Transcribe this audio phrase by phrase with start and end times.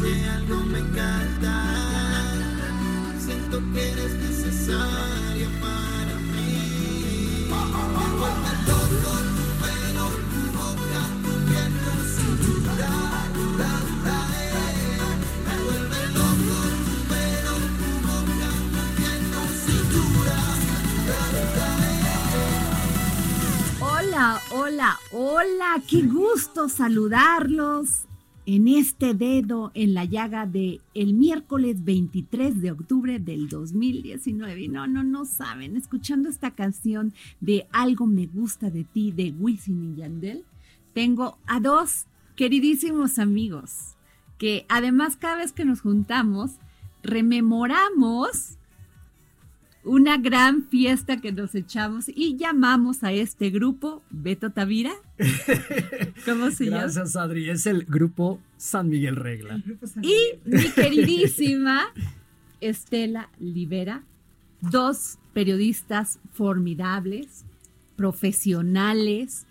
[0.00, 1.64] Me encanta.
[3.18, 7.48] Siento que eres necesaria para mí.
[23.80, 28.07] Hola, hola, hola, qué gusto saludarlos
[28.50, 34.62] en este dedo en la llaga de el miércoles 23 de octubre del 2019.
[34.62, 39.34] Y no, no, no saben, escuchando esta canción de Algo me gusta de ti de
[39.38, 40.46] Wisin y Yandel,
[40.94, 43.96] tengo a dos queridísimos amigos
[44.38, 46.52] que además cada vez que nos juntamos
[47.02, 48.56] rememoramos
[49.84, 54.92] una gran fiesta que nos echamos y llamamos a este grupo Beto Tavira.
[56.24, 56.82] ¿Cómo se llama?
[56.82, 57.50] Gracias, Adri.
[57.50, 59.62] Es el grupo San Miguel Regla.
[60.02, 61.86] Y mi queridísima
[62.60, 64.02] Estela Libera,
[64.60, 67.44] dos periodistas formidables,
[67.96, 69.46] profesionales,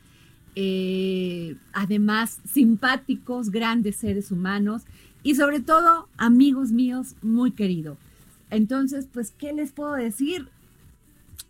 [0.56, 4.84] eh, además simpáticos, grandes seres humanos
[5.24, 7.98] y sobre todo amigos míos muy queridos.
[8.50, 10.50] Entonces, pues, ¿qué les puedo decir?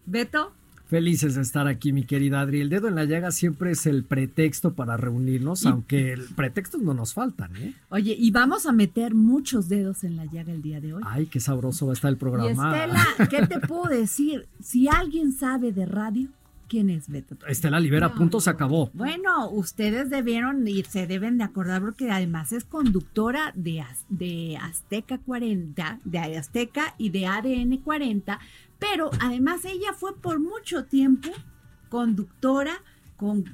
[0.06, 0.54] Beto,
[0.88, 2.62] Felices de estar aquí, mi querida Adri.
[2.62, 6.94] El dedo en la llaga siempre es el pretexto para reunirnos, aunque el pretextos no
[6.94, 7.74] nos faltan, ¿eh?
[7.90, 11.04] oye, y vamos a meter muchos dedos en la llaga el día de hoy.
[11.06, 12.78] Ay, qué sabroso va a estar el y programa.
[12.78, 14.48] Estela, ¿qué te puedo decir?
[14.62, 16.30] Si alguien sabe de radio,
[16.68, 17.36] ¿quién es Beto?
[17.48, 18.90] Estela Libera, punto, se acabó.
[18.94, 25.18] Bueno, ustedes debieron ir, se deben de acordar porque además es conductora de, de Azteca
[25.18, 28.40] 40, de Azteca y de ADN 40,
[28.80, 31.30] pero además ella fue por mucho tiempo
[31.90, 32.74] conductora
[33.16, 33.46] con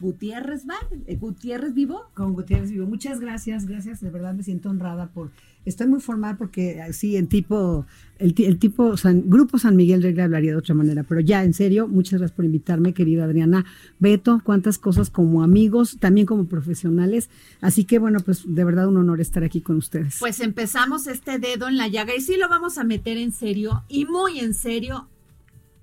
[0.00, 0.76] Gutiérrez, ¿va?
[1.06, 2.06] Eh, Gutiérrez Vivo.
[2.14, 2.86] Con Gutiérrez Vivo.
[2.86, 4.00] Muchas gracias, gracias.
[4.00, 5.30] De verdad me siento honrada por.
[5.66, 7.86] Estoy muy formal porque así en tipo,
[8.18, 11.02] el, ti- el tipo San- Grupo San Miguel Regla hablaría de otra manera.
[11.02, 13.66] Pero ya, en serio, muchas gracias por invitarme, querida Adriana.
[13.98, 17.28] Beto, cuántas cosas como amigos, también como profesionales.
[17.60, 20.16] Así que bueno, pues de verdad un honor estar aquí con ustedes.
[20.18, 23.84] Pues empezamos este dedo en la llaga y sí lo vamos a meter en serio
[23.88, 25.08] y muy en serio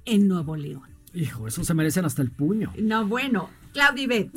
[0.06, 0.84] en Nuevo León.
[1.14, 2.74] Hijo, eso se merecen hasta el puño.
[2.82, 4.32] No, bueno, Claudia Bet.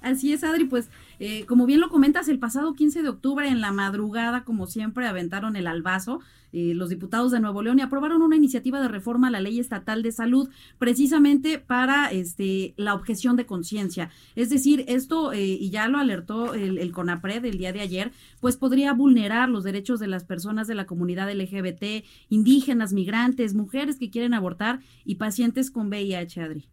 [0.00, 0.88] Así es, Adri, pues
[1.24, 5.06] eh, como bien lo comentas, el pasado 15 de octubre en la madrugada, como siempre,
[5.06, 6.18] aventaron el albazo
[6.52, 9.60] eh, los diputados de Nuevo León y aprobaron una iniciativa de reforma a la ley
[9.60, 14.10] estatal de salud precisamente para este, la objeción de conciencia.
[14.34, 18.10] Es decir, esto, eh, y ya lo alertó el, el CONAPRED el día de ayer,
[18.40, 23.96] pues podría vulnerar los derechos de las personas de la comunidad LGBT, indígenas, migrantes, mujeres
[23.96, 26.68] que quieren abortar y pacientes con VIH, Adri.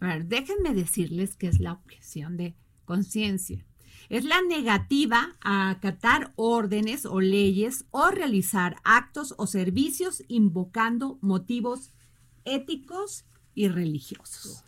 [0.00, 3.64] A ver, déjenme decirles que es la objeción de conciencia.
[4.12, 11.94] Es la negativa a acatar órdenes o leyes o realizar actos o servicios invocando motivos
[12.44, 13.24] éticos
[13.54, 14.64] y religiosos.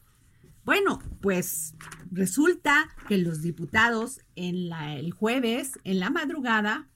[0.64, 1.74] Bueno, pues
[2.10, 6.88] resulta que los diputados en la, el jueves, en la madrugada,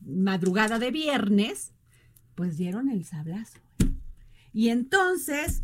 [0.00, 1.74] madrugada de viernes,
[2.34, 3.58] pues dieron el sablazo.
[4.54, 5.62] Y entonces,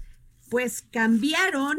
[0.50, 1.78] pues cambiaron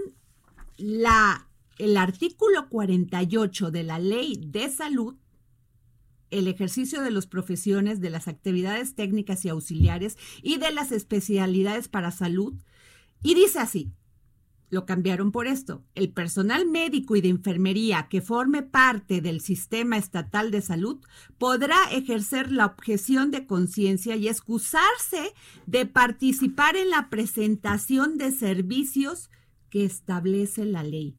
[0.76, 1.49] la,
[1.80, 5.16] el artículo 48 de la ley de salud,
[6.30, 11.88] el ejercicio de las profesiones, de las actividades técnicas y auxiliares y de las especialidades
[11.88, 12.54] para salud.
[13.24, 13.92] Y dice así,
[14.70, 15.84] lo cambiaron por esto.
[15.96, 21.00] El personal médico y de enfermería que forme parte del sistema estatal de salud
[21.38, 25.34] podrá ejercer la objeción de conciencia y excusarse
[25.66, 29.32] de participar en la presentación de servicios
[29.70, 31.19] que establece la ley.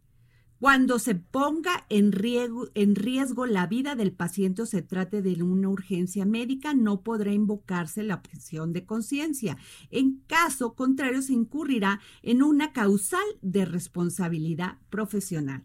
[0.61, 6.27] Cuando se ponga en riesgo, la vida del paciente o se trate de una urgencia
[6.27, 9.57] médica, no podrá invocarse la objeción de conciencia.
[9.91, 15.65] En caso contrario, se incurrirá en una causal de responsabilidad profesional.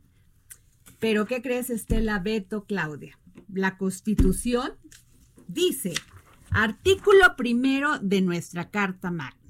[0.99, 3.19] Pero, ¿qué crees, Estela Beto, Claudia?
[3.53, 4.75] La Constitución
[5.49, 5.93] dice,
[6.51, 9.44] artículo primero de nuestra Carta Magna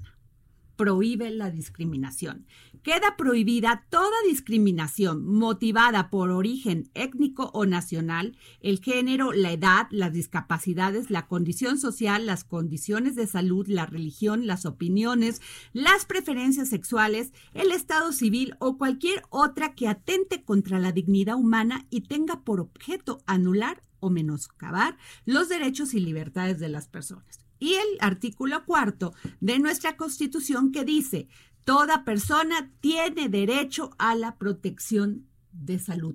[0.76, 2.46] prohíbe la discriminación.
[2.82, 10.12] Queda prohibida toda discriminación motivada por origen étnico o nacional, el género, la edad, las
[10.12, 15.42] discapacidades, la condición social, las condiciones de salud, la religión, las opiniones,
[15.72, 21.86] las preferencias sexuales, el estado civil o cualquier otra que atente contra la dignidad humana
[21.90, 27.45] y tenga por objeto anular o menoscabar los derechos y libertades de las personas.
[27.58, 31.28] Y el artículo cuarto de nuestra Constitución que dice,
[31.66, 36.14] Toda persona tiene derecho a la protección de salud.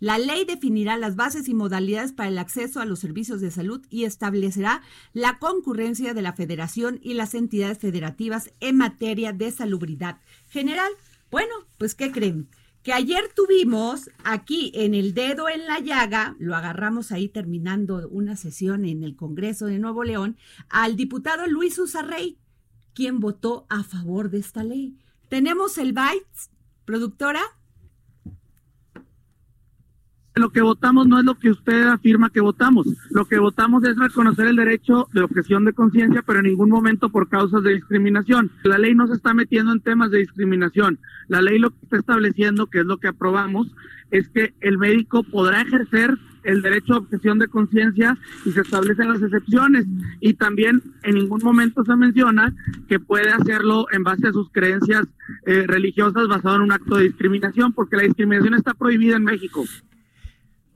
[0.00, 3.86] La ley definirá las bases y modalidades para el acceso a los servicios de salud
[3.88, 4.82] y establecerá
[5.14, 10.20] la concurrencia de la federación y las entidades federativas en materia de salubridad
[10.50, 10.92] general.
[11.30, 12.50] Bueno, pues ¿qué creen?
[12.86, 18.36] Que ayer tuvimos aquí en el dedo en la llaga, lo agarramos ahí terminando una
[18.36, 20.36] sesión en el Congreso de Nuevo León,
[20.68, 22.38] al diputado Luis Usarrey,
[22.94, 24.96] quién votó a favor de esta ley.
[25.28, 26.52] Tenemos el Bytes,
[26.84, 27.55] productora.
[30.36, 32.86] Lo que votamos no es lo que usted afirma que votamos.
[33.10, 37.08] Lo que votamos es reconocer el derecho de objeción de conciencia, pero en ningún momento
[37.08, 38.50] por causas de discriminación.
[38.62, 40.98] La ley no se está metiendo en temas de discriminación.
[41.28, 43.74] La ley lo que está estableciendo, que es lo que aprobamos,
[44.10, 49.08] es que el médico podrá ejercer el derecho a objeción de conciencia y se establecen
[49.08, 49.86] las excepciones.
[50.20, 52.54] Y también en ningún momento se menciona
[52.90, 55.06] que puede hacerlo en base a sus creencias
[55.46, 59.64] eh, religiosas basado en un acto de discriminación, porque la discriminación está prohibida en México.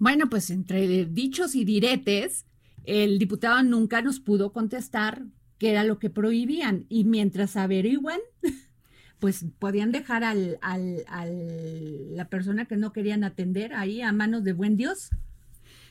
[0.00, 2.47] Bueno, pues entre dichos y diretes,
[2.85, 5.26] el diputado nunca nos pudo contestar
[5.58, 6.87] qué era lo que prohibían.
[6.88, 8.19] Y mientras averiguan,
[9.20, 14.43] pues podían dejar al, al, al, la persona que no querían atender ahí a manos
[14.43, 15.11] de buen Dios.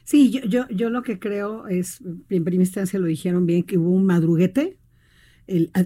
[0.05, 3.77] Sí, yo, yo, yo lo que creo es, en primera instancia lo dijeron bien, que
[3.77, 4.78] hubo un madruguete.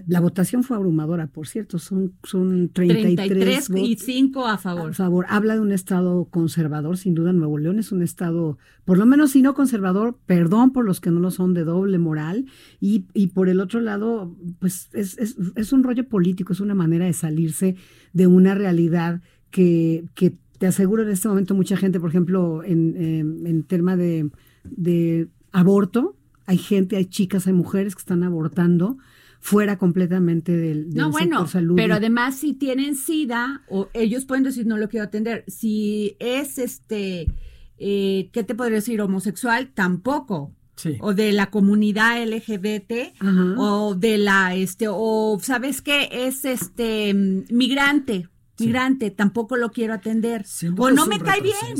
[0.06, 4.90] La votación fue abrumadora, por cierto, son, son 33, y 5 a favor.
[4.90, 5.26] A favor.
[5.28, 9.32] Habla de un estado conservador, sin duda Nuevo León es un estado, por lo menos
[9.32, 12.46] si no conservador, perdón por los que no lo son, de doble moral.
[12.80, 16.74] Y, y por el otro lado, pues es, es, es un rollo político, es una
[16.74, 17.76] manera de salirse
[18.12, 22.96] de una realidad que, que te aseguro en este momento mucha gente, por ejemplo, en,
[22.96, 26.16] em, en tema de, aborto,
[26.46, 28.98] hay gente, hay chicas, hay mujeres que están abortando
[29.44, 31.76] fuera completamente del, del no, bueno, salud.
[31.76, 35.44] Pero además si tienen SIDA, o ellos pueden decir no lo quiero atender.
[35.48, 37.30] Si es este,
[37.76, 39.02] eh, ¿qué te podría decir?
[39.02, 40.54] Homosexual, tampoco.
[40.76, 40.96] Sí.
[41.02, 43.12] O de la comunidad LGBT,
[43.58, 50.46] o de la, este, o sabes qué, es este migrante, migrante, tampoco lo quiero atender.
[50.78, 51.76] O no me cae bien.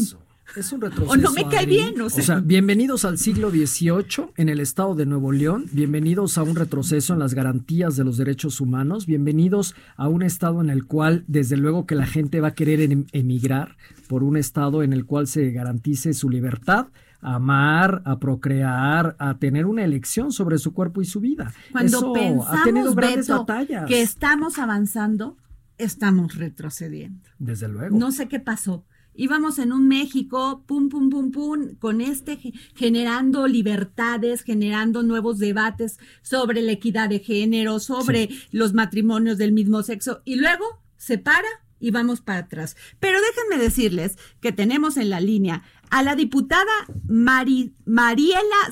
[0.57, 1.11] Es un retroceso.
[1.11, 2.01] O no me cae bien.
[2.01, 2.39] O sea.
[2.39, 5.67] bienvenidos al siglo XVIII en el estado de Nuevo León.
[5.73, 9.07] Bienvenidos a un retroceso en las garantías de los derechos humanos.
[9.07, 12.81] Bienvenidos a un estado en el cual, desde luego, que la gente va a querer
[12.81, 13.77] em, emigrar
[14.07, 16.87] por un estado en el cual se garantice su libertad
[17.21, 21.53] a amar, a procrear, a tener una elección sobre su cuerpo y su vida.
[21.73, 23.87] Cuando pensamos, ha tenido grandes batallas.
[23.87, 25.37] que estamos avanzando,
[25.79, 27.29] estamos retrocediendo.
[27.41, 27.99] Desde luego.
[27.99, 28.85] No sé qué pasó.
[29.15, 32.39] Íbamos en un México, pum, pum, pum, pum, con este
[32.75, 39.83] generando libertades, generando nuevos debates sobre la equidad de género, sobre los matrimonios del mismo
[39.83, 40.65] sexo, y luego
[40.97, 41.49] se para
[41.81, 42.77] y vamos para atrás.
[42.99, 46.73] Pero déjenme decirles que tenemos en la línea a la diputada
[47.07, 47.67] Mariela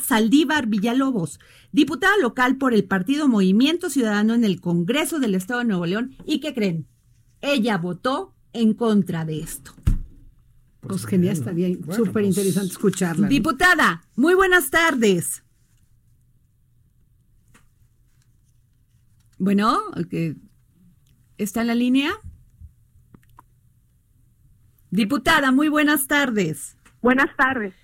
[0.04, 1.38] Saldívar Villalobos,
[1.72, 6.16] diputada local por el Partido Movimiento Ciudadano en el Congreso del Estado de Nuevo León.
[6.24, 6.86] ¿Y qué creen?
[7.42, 9.74] ella votó en contra de esto.
[10.82, 13.28] Pues, pues genial, está bien, súper interesante pues, escucharla.
[13.28, 15.44] Diputada, muy buenas tardes.
[19.38, 19.80] Bueno,
[21.38, 22.10] ¿está en la línea?
[24.90, 26.76] Diputada, muy buenas tardes.
[27.00, 27.74] Buenas tardes,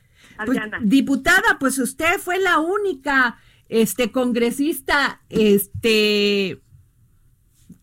[0.45, 3.39] pues, diputada, pues usted fue la única
[3.69, 6.61] este congresista este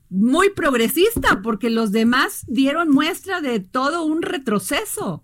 [0.10, 5.24] muy progresista, porque los demás dieron muestra de todo un retroceso.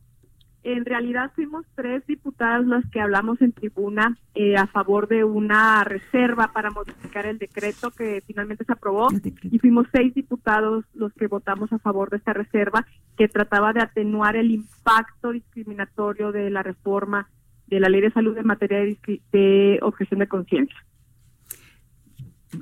[0.64, 5.84] En realidad fuimos tres diputadas las que hablamos en tribuna eh, a favor de una
[5.84, 9.08] reserva para modificar el decreto que finalmente se aprobó
[9.42, 12.86] y fuimos seis diputados los que votamos a favor de esta reserva
[13.18, 17.28] que trataba de atenuar el impacto discriminatorio de la reforma
[17.66, 20.78] de la ley de salud en materia de, de objeción de conciencia.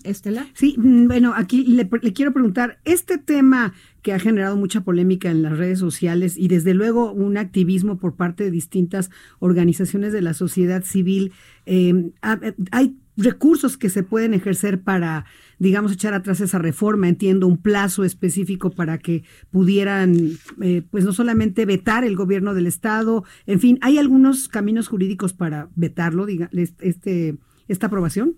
[0.03, 0.48] Estela.
[0.53, 5.41] Sí, mm, bueno, aquí le, quiero preguntar, este tema que ha generado mucha polémica en
[5.43, 10.34] las redes sociales y desde luego un activismo por parte de distintas organizaciones de la
[10.34, 11.34] sociedad civil,
[11.65, 15.25] em, eh, hay recursos que se pueden ejercer para,
[15.60, 17.10] digamos, echar atrás esa reforma.
[17.10, 20.31] Entiendo un plazo específico para que pudieran,
[20.62, 25.34] eh, pues no solamente vetar el gobierno del Estado, en fin, ¿hay algunos caminos jurídicos
[25.34, 28.38] para vetarlo, diga, este, esta aprobación?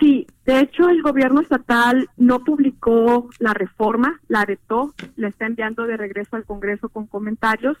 [0.00, 5.86] Sí, de hecho el gobierno estatal no publicó la reforma, la vetó, la está enviando
[5.86, 7.76] de regreso al Congreso con comentarios.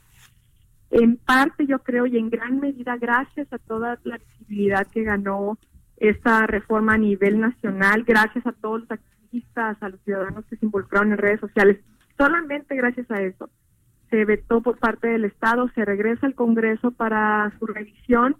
[0.90, 5.56] En parte yo creo y en gran medida gracias a toda la visibilidad que ganó
[5.96, 10.66] esta reforma a nivel nacional, gracias a todos los activistas, a los ciudadanos que se
[10.66, 11.78] involucraron en redes sociales,
[12.18, 13.48] solamente gracias a eso.
[14.10, 18.36] Se vetó por parte del Estado, se regresa al Congreso para su revisión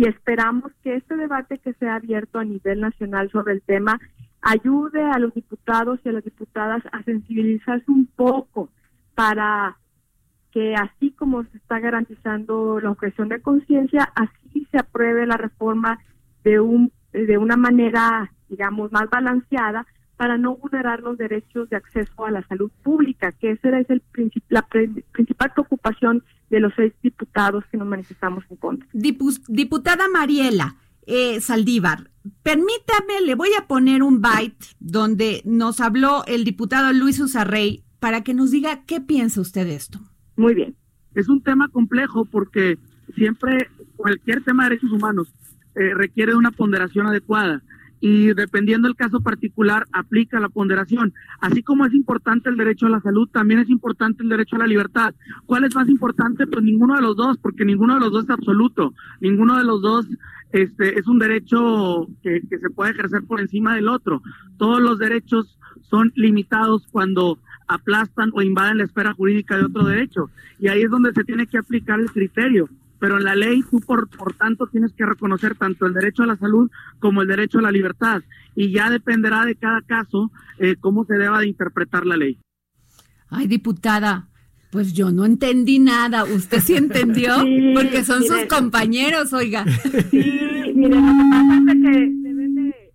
[0.00, 4.00] y esperamos que este debate que se ha abierto a nivel nacional sobre el tema
[4.40, 8.70] ayude a los diputados y a las diputadas a sensibilizarse un poco
[9.14, 9.76] para
[10.52, 15.98] que así como se está garantizando la objeción de conciencia, así se apruebe la reforma
[16.44, 19.86] de un de una manera, digamos, más balanceada
[20.20, 24.02] para no vulnerar los derechos de acceso a la salud pública, que esa es el
[24.50, 28.86] la principal preocupación de los seis diputados que nos manifestamos en contra.
[28.92, 32.10] diputada Mariela eh, Saldívar,
[32.42, 38.22] permítame, le voy a poner un byte donde nos habló el diputado Luis Usarrey para
[38.22, 40.00] que nos diga qué piensa usted de esto.
[40.36, 40.76] Muy bien.
[41.14, 42.76] Es un tema complejo porque
[43.14, 45.32] siempre cualquier tema de derechos humanos
[45.76, 47.62] eh, requiere una ponderación adecuada
[48.00, 51.12] y dependiendo del caso particular aplica la ponderación.
[51.40, 54.60] Así como es importante el derecho a la salud, también es importante el derecho a
[54.60, 55.14] la libertad.
[55.46, 56.46] ¿Cuál es más importante?
[56.46, 58.94] Pues ninguno de los dos, porque ninguno de los dos es absoluto.
[59.20, 60.06] Ninguno de los dos
[60.52, 64.22] este, es un derecho que, que se puede ejercer por encima del otro.
[64.56, 67.38] Todos los derechos son limitados cuando
[67.68, 70.30] aplastan o invaden la esfera jurídica de otro derecho.
[70.58, 72.68] Y ahí es donde se tiene que aplicar el criterio
[73.00, 76.26] pero en la ley tú por, por tanto tienes que reconocer tanto el derecho a
[76.26, 78.22] la salud como el derecho a la libertad
[78.54, 82.38] y ya dependerá de cada caso eh, cómo se deba de interpretar la ley.
[83.30, 84.28] Ay, diputada,
[84.70, 86.24] pues yo no entendí nada.
[86.24, 87.36] ¿Usted sí entendió?
[87.74, 89.64] Porque son sus compañeros, oiga.
[90.10, 92.92] Sí, mire, lo que pasa es que deben de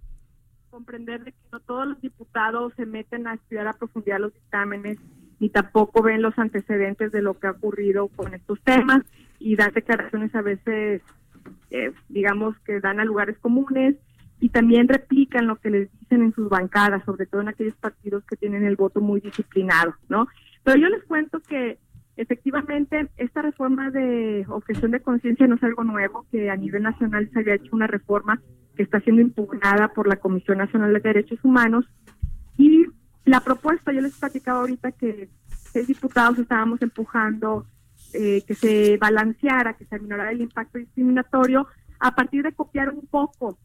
[0.70, 5.00] comprender que no todos los diputados se meten a estudiar a profundidad los dictámenes
[5.40, 9.02] ni tampoco ven los antecedentes de lo que ha ocurrido con estos temas
[9.40, 11.02] y dan declaraciones a veces,
[11.72, 13.96] eh, digamos, que dan a lugares comunes
[14.40, 18.24] y también replican lo que les dicen en sus bancadas, sobre todo en aquellos partidos
[18.26, 20.28] que tienen el voto muy disciplinado, ¿no?
[20.64, 21.78] Pero yo les cuento que
[22.18, 27.30] efectivamente esta reforma de objeción de conciencia no es algo nuevo, que a nivel nacional
[27.32, 28.42] se había hecho una reforma
[28.76, 31.86] que está siendo impugnada por la Comisión Nacional de Derechos Humanos
[32.58, 32.86] y
[33.26, 37.66] la propuesta, yo les platicaba ahorita que seis diputados estábamos empujando
[38.18, 41.68] eh, que se balanceara, que se aminorara el impacto discriminatorio
[42.00, 43.58] a partir de copiar un poco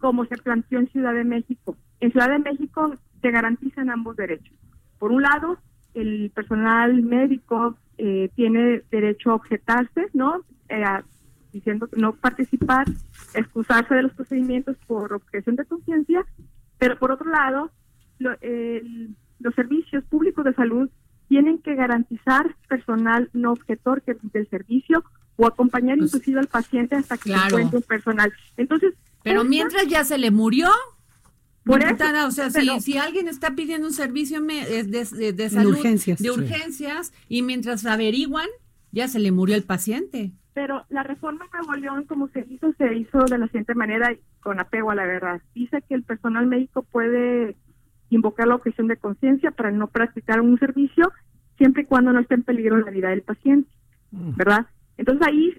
[0.00, 1.76] como se planteó en Ciudad de México.
[2.00, 4.54] En Ciudad de México se garantizan ambos derechos.
[4.98, 5.58] Por un lado,
[5.94, 10.42] el personal médico eh, tiene derecho a objetarse, ¿no?
[10.68, 10.82] Eh,
[11.52, 12.86] diciendo no participar,
[13.34, 16.24] excusarse de los procedimientos por objeción de conciencia,
[16.78, 17.70] pero por otro lado,
[18.18, 20.88] los servicios públicos de salud
[21.32, 25.02] tienen que garantizar personal no objetor que brinde el servicio
[25.36, 28.30] o acompañar pues, inclusive al paciente hasta que se encuentre un personal.
[28.58, 30.68] Entonces, pero mientras ya se le murió.
[31.64, 34.82] Por o sea, si, alguien está pidiendo un servicio de,
[35.32, 38.48] de, salud, de urgencias, de urgencias y mientras averiguan,
[38.90, 40.32] ya se le murió el paciente.
[40.52, 44.14] Pero la reforma en Nuevo León, como se hizo, se hizo de la siguiente manera,
[44.40, 45.40] con apego a la verdad.
[45.54, 47.56] Dice que el personal médico puede
[48.14, 51.12] invocar la objeción de conciencia para no practicar un servicio
[51.58, 53.70] siempre y cuando no esté en peligro la vida del paciente,
[54.10, 54.36] mm.
[54.36, 54.66] ¿verdad?
[54.96, 55.54] Entonces ahí,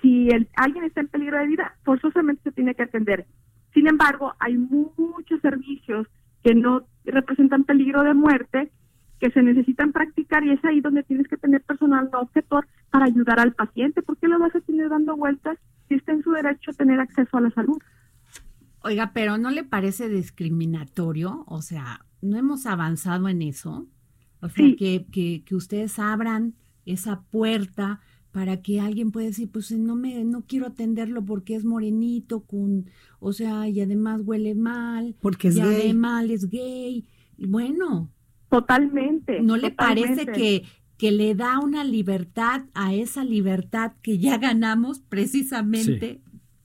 [0.00, 3.26] si el, alguien está en peligro de vida, forzosamente se tiene que atender.
[3.72, 6.06] Sin embargo, hay muchos servicios
[6.42, 8.70] que no representan peligro de muerte
[9.18, 13.06] que se necesitan practicar y es ahí donde tienes que tener personal no objetor para
[13.06, 14.02] ayudar al paciente.
[14.02, 17.00] ¿Por qué lo vas a tener dando vueltas si está en su derecho a tener
[17.00, 17.78] acceso a la salud?
[18.84, 21.44] Oiga, pero ¿no le parece discriminatorio?
[21.48, 23.86] O sea, ¿no hemos avanzado en eso?
[24.40, 24.76] O sea, Sí.
[24.76, 28.00] que, que, que ustedes abran esa puerta
[28.30, 32.86] para que alguien pueda decir, pues no me, no quiero atenderlo porque es morenito, con,
[33.20, 35.74] o sea, y además huele mal, Porque es y gay.
[35.82, 37.06] además es gay.
[37.38, 38.10] Y bueno,
[38.50, 39.40] Totalmente.
[39.40, 40.64] ¿no le parece que,
[40.98, 46.20] que le da una libertad a esa libertad que ya ganamos precisamente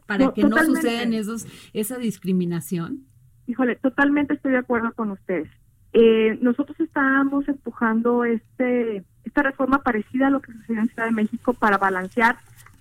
[0.10, 0.82] para No, que no totalmente.
[0.82, 3.06] sucedan esos, esa discriminación?
[3.46, 5.50] Híjole, totalmente estoy de acuerdo con ustedes.
[5.94, 11.12] Eh, nosotros estábamos empujando este esta reforma parecida a lo que sucedió en Ciudad de
[11.12, 12.38] México para balancear,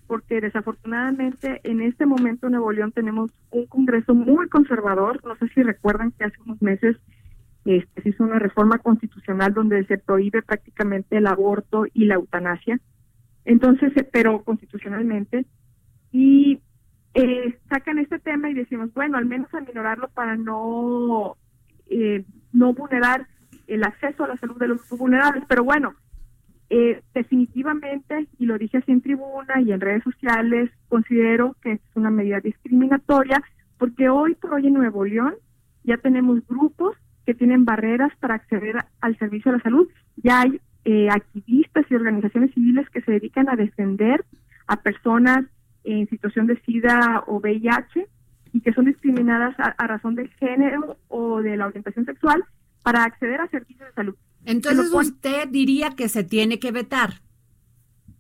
[0.07, 5.21] porque desafortunadamente en este momento en Nuevo León tenemos un Congreso muy conservador.
[5.25, 6.97] No sé si recuerdan que hace unos meses
[7.67, 12.81] este, se hizo una reforma constitucional donde se prohíbe prácticamente el aborto y la eutanasia.
[13.45, 15.45] Entonces, eh, pero constitucionalmente.
[16.13, 16.61] Y
[17.19, 21.37] eh, sacan este tema y decimos, bueno, al menos aminorarlo para no,
[21.91, 23.27] eh, no vulnerar
[23.67, 25.45] el acceso a la salud de los vulnerables.
[25.49, 25.95] Pero bueno,
[26.71, 31.81] eh, definitivamente, y lo dije así en tribuna y en redes sociales, considero que es
[31.95, 33.43] una medida discriminatoria
[33.79, 35.35] porque hoy por hoy en Nuevo León
[35.85, 36.97] ya tenemos grupos
[37.27, 39.89] que tienen barreras para acceder al servicio de la salud.
[40.17, 44.25] Ya hay eh, activistas y organizaciones civiles que se dedican a defender
[44.67, 45.47] a personas
[45.91, 48.07] en situación de SIDA o VIH
[48.53, 52.45] y que son discriminadas a, a razón del género o de la orientación sexual
[52.83, 54.15] para acceder a servicios de salud.
[54.45, 57.15] Entonces Se usted diría que se tiene que vetar.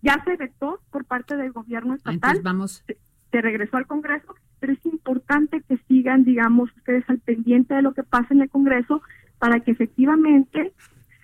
[0.02, 2.84] ya se vetó por parte del gobierno Ah, estatal, Entonces vamos,
[3.30, 7.94] se regresó al Congreso, pero es importante que sigan, digamos, ustedes al pendiente de lo
[7.94, 9.02] que pasa en el Congreso
[9.38, 10.72] para que efectivamente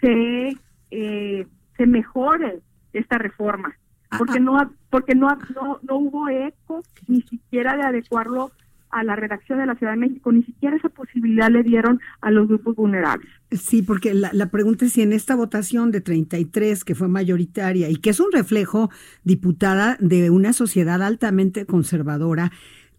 [0.00, 0.56] se
[0.90, 1.46] eh,
[1.76, 2.60] se mejore
[2.92, 3.74] esta reforma,
[4.18, 8.52] porque no porque no, no no hubo eco ni siquiera de adecuarlo
[8.94, 12.30] a la redacción de la Ciudad de México, ni siquiera esa posibilidad le dieron a
[12.30, 13.28] los grupos vulnerables.
[13.50, 17.90] Sí, porque la, la pregunta es si en esta votación de 33, que fue mayoritaria
[17.90, 18.90] y que es un reflejo,
[19.24, 22.52] diputada, de una sociedad altamente conservadora,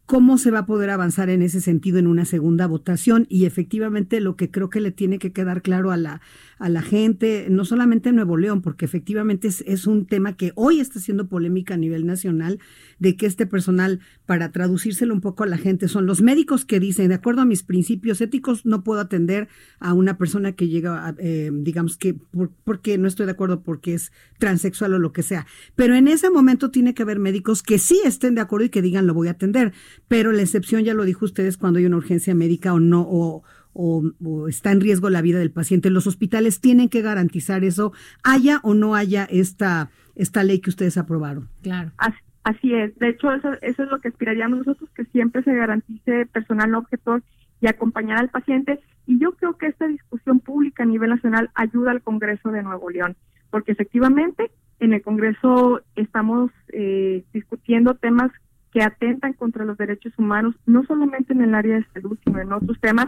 [0.06, 3.26] ¿cómo se va a poder avanzar en ese sentido en una segunda votación?
[3.30, 6.20] Y efectivamente lo que creo que le tiene que quedar claro a la,
[6.58, 10.52] a la gente, no solamente en Nuevo León, porque efectivamente es, es un tema que
[10.56, 12.60] hoy está siendo polémica a nivel nacional,
[13.00, 16.80] de que este personal, para traducírselo un poco a la gente, son los médicos que
[16.80, 19.48] dicen, de acuerdo a mis principios éticos, no puedo atender
[19.80, 23.62] a una persona que llega, a, eh, digamos que, por- porque no estoy de acuerdo
[23.62, 25.46] porque es transexual o lo que sea.
[25.76, 28.82] Pero en ese momento tiene que haber médicos que sí estén de acuerdo y que
[28.82, 29.74] digan, lo voy a atender.
[30.08, 33.44] Pero la excepción, ya lo dijo ustedes, cuando hay una urgencia médica o no, o,
[33.76, 35.90] o, o está en riesgo la vida del paciente.
[35.90, 37.92] Los hospitales tienen que garantizar eso,
[38.24, 41.50] haya o no haya esta, esta ley que ustedes aprobaron.
[41.62, 41.92] claro.
[41.98, 42.98] Así, así es.
[42.98, 47.22] De hecho, eso, eso es lo que aspiraríamos nosotros, que siempre se garantice personal objetor
[47.60, 48.80] y acompañar al paciente.
[49.06, 52.90] Y yo creo que esta discusión pública a nivel nacional ayuda al Congreso de Nuevo
[52.90, 53.18] León,
[53.50, 58.32] porque efectivamente en el Congreso estamos eh, discutiendo temas
[58.72, 62.52] que atentan contra los derechos humanos, no solamente en el área de salud, sino en
[62.52, 63.08] otros temas.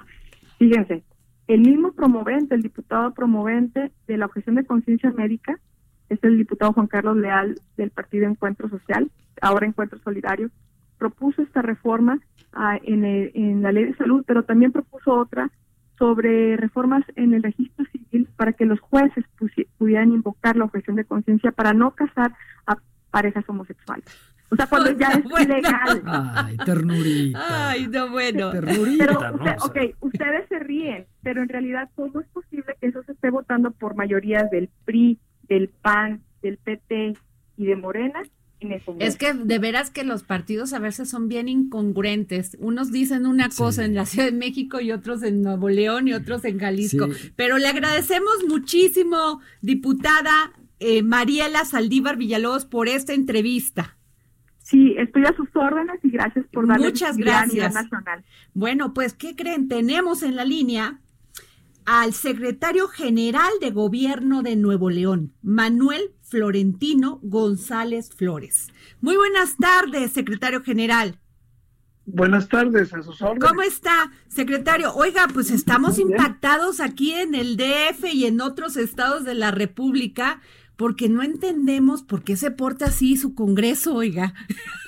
[0.57, 1.03] Fíjense,
[1.47, 5.59] el mismo promovente, el diputado promovente de la objeción de conciencia médica,
[6.09, 10.49] es el diputado Juan Carlos Leal del Partido Encuentro Social, ahora Encuentro Solidario,
[10.97, 12.19] propuso esta reforma
[12.53, 15.51] ah, en, la ley de salud, pero también propuso otra
[15.97, 19.25] sobre reformas en el registro civil para que los jueces
[19.77, 22.33] pudieran invocar la objeción de conciencia para no casar
[22.65, 22.77] a
[23.09, 24.05] parejas homosexuales.
[24.49, 25.55] O sea, cuando ya es Bueno.
[25.55, 26.01] legal.
[26.05, 27.69] Ay, ternurita.
[27.69, 28.51] Ay, no, bueno.
[28.51, 29.37] Ternurita, Pero, ¿no?
[29.37, 33.29] usted- ok, ustedes se ríen, pero en realidad, ¿cómo es posible que eso se esté
[33.29, 37.17] votando por mayorías del PRI, del PAN, del PT
[37.57, 38.23] y de Morena
[38.61, 39.07] en el Congreso?
[39.09, 42.55] Es que de veras que los partidos a veces son bien incongruentes.
[42.59, 46.13] Unos dicen una cosa en la Ciudad de México y otros en Nuevo León y
[46.13, 47.11] otros en Jalisco.
[47.11, 47.31] Sí.
[47.35, 53.96] Pero le agradecemos muchísimo, diputada eh, Mariela Saldívar Villalobos, por esta entrevista.
[54.67, 57.83] Sí, estoy a sus órdenes y gracias por darle Muchas visibilidad a nivel gracias.
[57.83, 58.25] nacional.
[58.53, 59.69] Bueno, pues, ¿qué creen?
[59.69, 60.99] Tenemos en la línea
[61.85, 68.67] al secretario general de gobierno de Nuevo León, Manuel Florentino González Flores.
[68.99, 71.17] Muy buenas tardes, secretario general.
[72.05, 73.47] Buenas tardes, a sus órdenes.
[73.47, 74.93] ¿Cómo está, secretario?
[74.95, 80.41] Oiga, pues estamos impactados aquí en el DF y en otros estados de la República
[80.77, 84.33] porque no entendemos por qué se porta así su Congreso, oiga.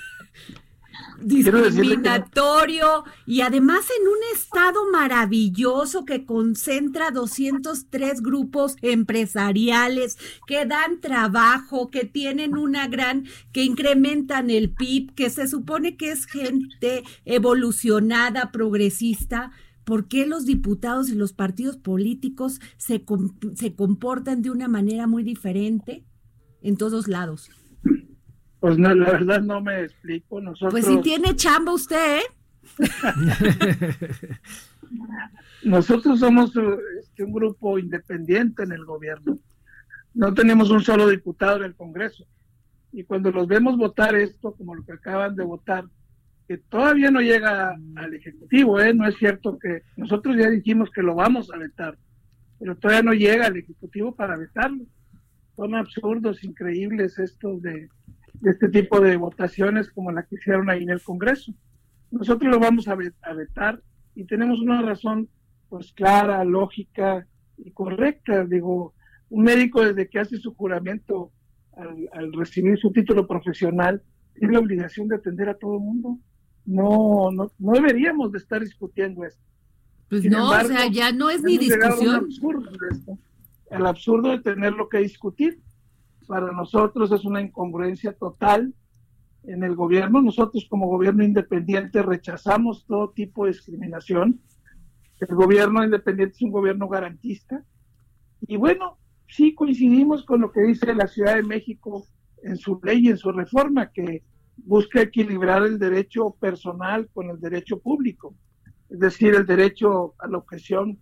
[1.22, 11.90] discriminatorio y además en un estado maravilloso que concentra 203 grupos empresariales que dan trabajo,
[11.90, 18.50] que tienen una gran, que incrementan el PIB, que se supone que es gente evolucionada,
[18.50, 19.52] progresista.
[19.90, 23.04] ¿Por qué los diputados y los partidos políticos se,
[23.54, 26.04] se comportan de una manera muy diferente
[26.62, 27.50] en todos lados?
[28.60, 30.40] Pues no, la verdad no me explico.
[30.40, 30.70] Nosotros...
[30.70, 32.22] Pues si tiene chamba usted, ¿eh?
[35.64, 36.52] Nosotros somos
[37.00, 39.40] este, un grupo independiente en el gobierno.
[40.14, 42.24] No tenemos un solo diputado en el Congreso.
[42.92, 45.86] Y cuando los vemos votar esto, como lo que acaban de votar,
[46.50, 48.92] que todavía no llega al Ejecutivo, ¿eh?
[48.92, 51.96] no es cierto que nosotros ya dijimos que lo vamos a vetar,
[52.58, 54.84] pero todavía no llega al Ejecutivo para vetarlo.
[55.54, 57.88] Son absurdos, increíbles estos de,
[58.44, 61.54] este tipo de votaciones como la que hicieron ahí en el Congreso.
[62.10, 63.80] Nosotros lo vamos a, vetar
[64.16, 65.28] y tenemos una razón
[65.68, 68.44] pues clara, lógica y correcta.
[68.44, 68.94] Digo,
[69.28, 71.30] un médico desde que hace su juramento
[71.76, 74.02] al, recibir su título profesional
[74.34, 76.18] tiene la obligación de atender a todo el mundo.
[76.70, 79.42] No, no, no deberíamos de estar discutiendo esto.
[80.08, 82.28] Pues no, o sea, ya no es ni discusión.
[83.70, 85.60] el absurdo de tenerlo que discutir
[86.28, 88.72] para nosotros es una incongruencia total
[89.42, 90.22] en el gobierno.
[90.22, 94.40] Nosotros como gobierno independiente rechazamos todo tipo de discriminación.
[95.18, 97.64] El gobierno independiente es un gobierno garantista.
[98.42, 102.06] Y bueno, sí coincidimos con lo que dice la Ciudad de México
[102.44, 104.22] en su ley y en su reforma, que
[104.64, 108.34] busca equilibrar el derecho personal con el derecho público.
[108.88, 110.98] Es decir, el derecho a la objeción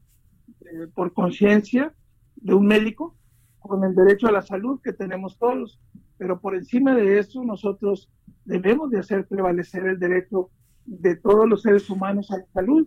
[0.61, 1.95] eh, por conciencia
[2.37, 3.17] de un médico
[3.59, 5.81] con el derecho a la salud que tenemos todos,
[6.17, 8.11] pero por encima de eso nosotros
[8.45, 10.51] debemos de hacer prevalecer el derecho
[10.87, 12.87] de todos los seres humanos a la salud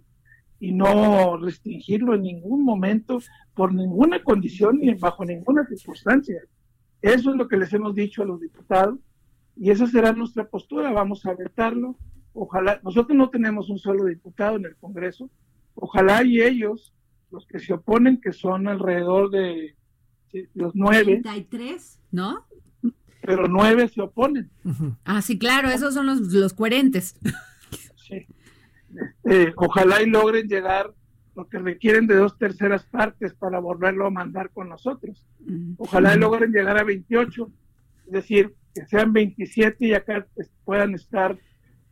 [0.60, 3.20] y no restringirlo en ningún momento,
[3.56, 6.42] por ninguna condición ni bajo ninguna circunstancia.
[7.02, 9.00] Eso es lo que les hemos dicho a los diputados
[9.62, 10.92] y esa será nuestra postura.
[10.92, 11.96] Vamos a vetarlo.
[12.34, 15.30] Ojalá, nosotros no tenemos un solo diputado en el Congreso.
[15.76, 16.96] Ojalá y ellos,
[17.30, 19.76] los que se oponen, que son alrededor de
[20.56, 21.22] los nueve.
[21.22, 22.44] 33, ¿no?
[23.22, 24.50] Pero nueve se oponen.
[25.06, 27.16] Ah, sí, claro, esos son los, los coherentes.
[27.96, 28.26] Sí.
[29.24, 30.94] Este, ojalá y logren llegar
[31.34, 35.26] porque requieren de dos terceras partes para volverlo a mandar con nosotros.
[35.78, 37.50] Ojalá y logren llegar a 28,
[38.08, 40.26] es decir, que sean 27 y acá
[40.64, 41.38] puedan estar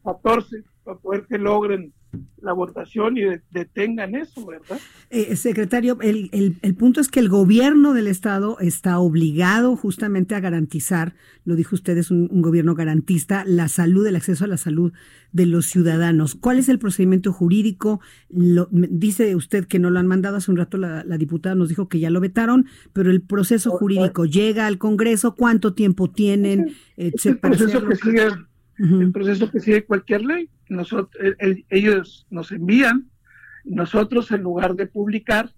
[0.03, 1.93] 14 para poder que logren
[2.41, 4.79] la votación y detengan eso, ¿verdad?
[5.09, 10.39] Eh, secretario, el, el, punto es que el gobierno del Estado está obligado justamente a
[10.39, 14.93] garantizar, lo dijo usted, es un, gobierno garantista, la salud, el acceso a la salud
[15.31, 16.35] de los ciudadanos.
[16.35, 17.99] ¿Cuál es el procedimiento jurídico?
[18.29, 21.89] Lo, dice usted que no lo han mandado, hace un rato la, diputada nos dijo
[21.89, 26.73] que ya lo vetaron, pero el proceso jurídico llega al Congreso, ¿cuánto tiempo tienen?
[26.97, 28.27] el proceso que sigue
[28.79, 30.49] el proceso que sigue cualquier ley.
[30.69, 31.11] Nosotros,
[31.69, 33.09] ellos nos envían,
[33.65, 35.51] nosotros en lugar de publicar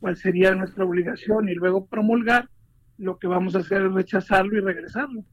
[0.00, 2.48] cuál sería nuestra obligación y luego promulgar,
[2.98, 5.24] lo que vamos a hacer es rechazarlo y regresarlo.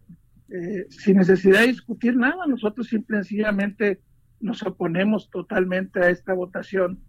[0.49, 3.99] Eh, sin necesidad de discutir nada, nosotros simple y sencillamente
[4.39, 6.99] nos oponemos totalmente a esta votación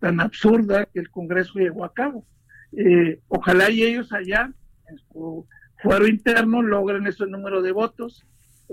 [0.00, 2.26] tan, absurda que el Congreso llevó a cabo.
[2.72, 4.52] Eh, ojalá y ellos allá,
[4.88, 5.46] en su
[5.82, 8.26] fuero interno, logren ese número de votos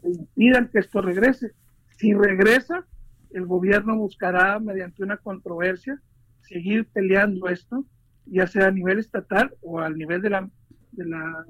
[0.03, 1.51] impidan que esto regrese.
[1.97, 2.85] Si regresa,
[3.31, 6.01] el gobierno buscará, mediante una controversia,
[6.41, 7.85] seguir peleando esto,
[8.25, 10.49] ya sea a nivel estatal o al nivel de la,
[10.91, 11.45] de la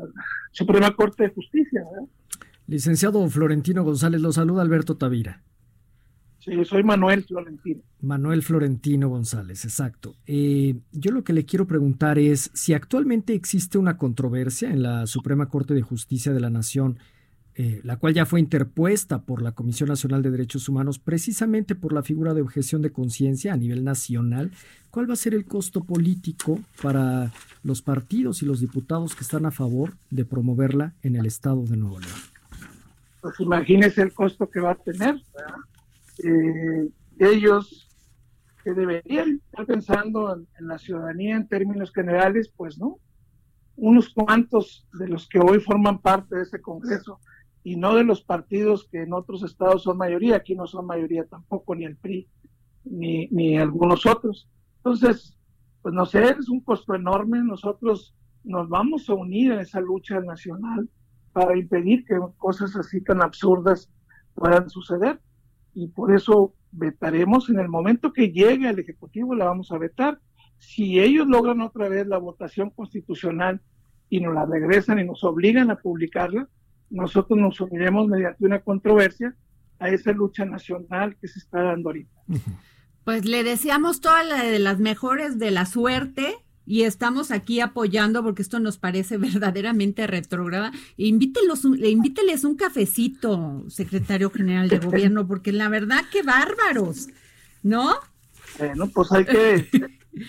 [0.52, 1.84] Suprema Corte de Justicia.
[2.68, 5.44] Licenciado Florentino González, lo saluda Alberto Tavira.
[6.40, 7.82] Sí, soy Manuel Florentino.
[8.02, 10.16] Manuel Florentino González, exacto.
[10.28, 15.08] Eh, yo lo que le quiero preguntar es si actualmente existe una controversia en la
[15.08, 17.00] Suprema Corte de Justicia de la Nación
[17.58, 21.94] eh, la cual ya fue interpuesta por la Comisión Nacional de Derechos Humanos precisamente por
[21.94, 24.52] la figura de objeción de conciencia a nivel nacional,
[24.92, 27.32] ¿cuál va a ser el costo político para
[27.64, 31.78] los partidos y los diputados que están a favor de promoverla en el Estado de
[31.78, 32.20] Nuevo León?
[33.22, 35.16] Pues imagínese el costo que va a tener.
[36.26, 36.90] Eh,
[37.20, 37.90] ellos
[38.66, 43.00] que deberían estar pensando en la ciudadanía en términos generales, pues no.
[43.78, 47.22] Unos cuantos de los que hoy forman parte de ese Congreso
[47.66, 51.26] y no de los partidos que en otros estados son mayoría, aquí no son mayoría
[51.26, 52.30] tampoco, ni el PRI,
[52.84, 54.48] ni, ni algunos otros.
[54.78, 55.36] Entonces,
[55.82, 60.20] pues no sé, es un costo enorme, nosotros nos vamos a unir en esa lucha
[60.20, 60.88] nacional
[61.34, 63.92] para impedir que cosas así tan absurdas
[64.36, 65.20] puedan suceder.
[65.74, 70.20] Y por eso vetaremos en el momento que llegue al Ejecutivo, la vamos a vetar.
[70.60, 73.60] Si ellos logran otra vez la votación constitucional
[74.08, 76.48] y nos la regresan y nos obligan a publicarla,
[76.90, 79.36] nosotros nos uniremos mediante una controversia
[79.80, 82.22] a esa lucha nacional que se está dando ahorita.
[83.04, 88.24] Pues le deseamos todas la de las mejores de la suerte y estamos aquí apoyando
[88.24, 90.72] porque esto nos parece verdaderamente retrógrada.
[90.98, 97.08] Invítelos, invíteles un cafecito, secretario general de gobierno, porque la verdad que bárbaros,
[97.62, 97.94] ¿no?
[98.58, 99.68] Bueno, pues hay que,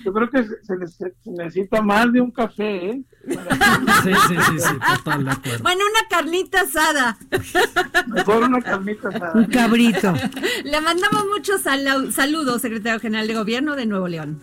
[0.04, 3.02] yo creo que se, necesita más de un café, ¿eh?
[3.28, 5.62] Sí, sí, sí, sí, total, de acuerdo.
[5.62, 7.16] Bueno, una carnita asada.
[8.08, 9.32] Mejor una carnita asada.
[9.34, 10.12] Un cabrito.
[10.64, 14.40] Le mandamos muchos saludos, secretario general de gobierno de Nuevo León.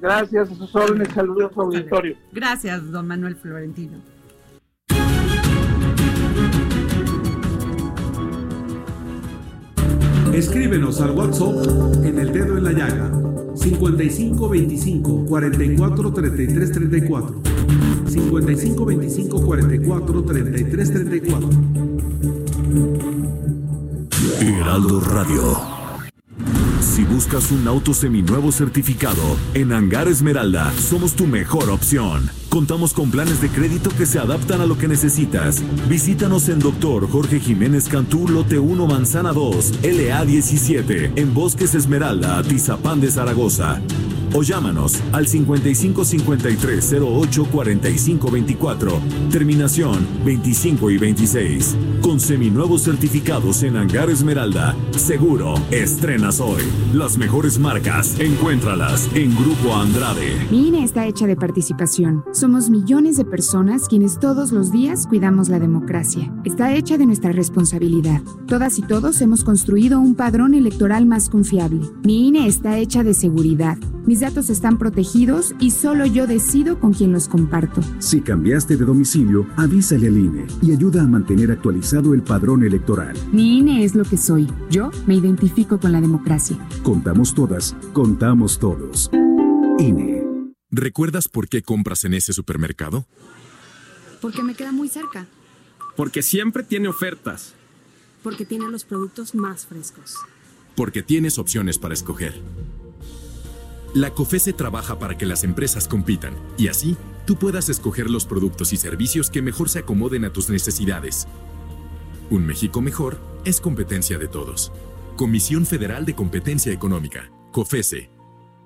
[0.00, 2.16] Gracias, a sus órdenes, saludos a su auditorio.
[2.32, 3.98] Gracias, don Manuel Florentino.
[10.32, 13.25] Escríbenos al WhatsApp en el dedo en la llaga
[13.56, 17.40] 55 25 44 33 34
[18.06, 21.48] 55 25 44 33 34
[24.40, 25.55] Heraldo Radio
[27.16, 29.22] buscas un auto seminuevo certificado,
[29.54, 32.28] en Hangar Esmeralda somos tu mejor opción.
[32.50, 35.62] Contamos con planes de crédito que se adaptan a lo que necesitas.
[35.88, 37.08] Visítanos en Dr.
[37.08, 43.80] Jorge Jiménez Cantú, Lote 1, Manzana 2, LA 17, en Bosques Esmeralda, Atizapán de Zaragoza.
[44.34, 51.76] O llámanos al 5553 08 45 24, terminación 25 y 26.
[52.02, 56.62] Con seminuevos certificados en Hangar Esmeralda, seguro estrenas hoy.
[56.92, 60.46] Las mejores marcas, encuéntralas en Grupo Andrade.
[60.50, 62.24] Mi INE está hecha de participación.
[62.32, 66.32] Somos millones de personas quienes todos los días cuidamos la democracia.
[66.44, 68.22] Está hecha de nuestra responsabilidad.
[68.46, 71.80] Todas y todos hemos construido un padrón electoral más confiable.
[72.04, 73.78] Mi INE está hecha de seguridad.
[74.06, 77.80] Mis datos están protegidos y solo yo decido con quién los comparto.
[77.98, 83.16] Si cambiaste de domicilio, avísale al INE y ayuda a mantener actualizado el padrón electoral.
[83.32, 84.46] Mi INE es lo que soy.
[84.70, 86.56] Yo me identifico con la democracia.
[86.84, 89.10] Contamos todas, contamos todos.
[89.80, 90.24] INE.
[90.70, 93.08] ¿Recuerdas por qué compras en ese supermercado?
[94.20, 95.26] Porque me queda muy cerca.
[95.96, 97.54] Porque siempre tiene ofertas.
[98.22, 100.14] Porque tiene los productos más frescos.
[100.76, 102.40] Porque tienes opciones para escoger.
[103.96, 108.74] La COFESE trabaja para que las empresas compitan y así tú puedas escoger los productos
[108.74, 111.26] y servicios que mejor se acomoden a tus necesidades.
[112.28, 114.70] Un México mejor es competencia de todos.
[115.16, 118.10] Comisión Federal de Competencia Económica, COFESE.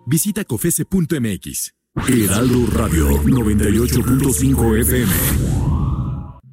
[0.04, 1.74] Visita COFESE.mx.
[2.08, 5.59] Heraldo Radio 98.5 FM.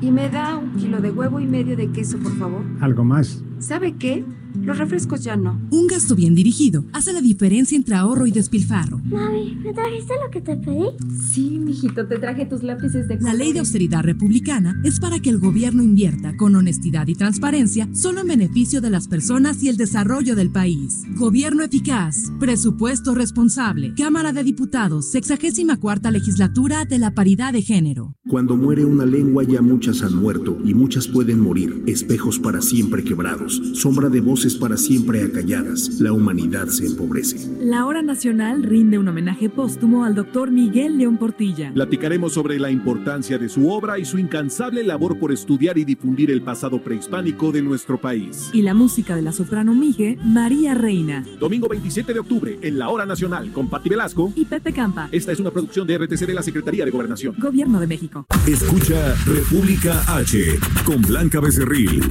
[0.00, 2.62] Y me da un kilo de huevo y medio de queso, por favor.
[2.80, 3.42] ¿Algo más?
[3.58, 4.24] ¿Sabe qué?
[4.54, 5.60] Los refrescos ya no.
[5.70, 9.00] Un gasto bien dirigido hace la diferencia entre ahorro y despilfarro.
[9.04, 10.86] Mami, ¿me trajiste lo que te pedí?
[11.32, 15.30] Sí, mijito, te traje tus lápices de La ley de austeridad republicana es para que
[15.30, 19.76] el gobierno invierta con honestidad y transparencia solo en beneficio de las personas y el
[19.76, 21.02] desarrollo del país.
[21.16, 28.14] Gobierno eficaz, presupuesto responsable, Cámara de Diputados, 64 legislatura de la paridad de género.
[28.28, 33.02] Cuando muere una lengua ya muchas han muerto y muchas pueden morir, espejos para siempre
[33.02, 37.48] quebrados, sombra de voces para siempre acalladas, la humanidad se empobrece.
[37.60, 41.70] La Hora Nacional rinde un homenaje póstumo al doctor Miguel León Portilla.
[41.72, 46.32] Platicaremos sobre la importancia de su obra y su incansable labor por estudiar y difundir
[46.32, 48.50] el pasado prehispánico de nuestro país.
[48.52, 51.24] Y la música de la soprano Mige, María Reina.
[51.38, 55.08] Domingo 27 de octubre, en la Hora Nacional, con Pati Velasco y Pepe Campa.
[55.12, 57.36] Esta es una producción de RTC de la Secretaría de Gobernación.
[57.38, 58.26] Gobierno de México.
[58.48, 62.02] Escucha República H con Blanca Becerril.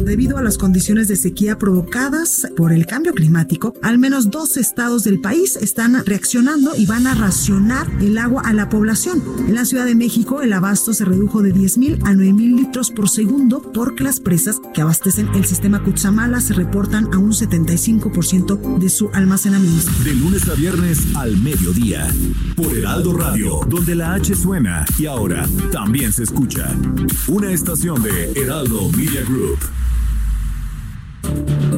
[0.00, 5.04] Debido a las condiciones de sequía provocadas por el cambio climático, al menos dos estados
[5.04, 9.22] del país están reaccionando y van a racionar el agua a la población.
[9.46, 12.56] En la Ciudad de México, el abasto se redujo de 10 mil a 9 mil
[12.56, 17.30] litros por segundo porque las presas que abastecen el sistema Cutzamala se reportan a un
[17.30, 19.92] 75% de su almacenamiento.
[20.02, 22.12] De lunes a viernes al mediodía,
[22.56, 26.74] por Heraldo Radio, donde la H suena y ahora también se escucha.
[27.28, 29.60] Una estación de Heraldo Media Group.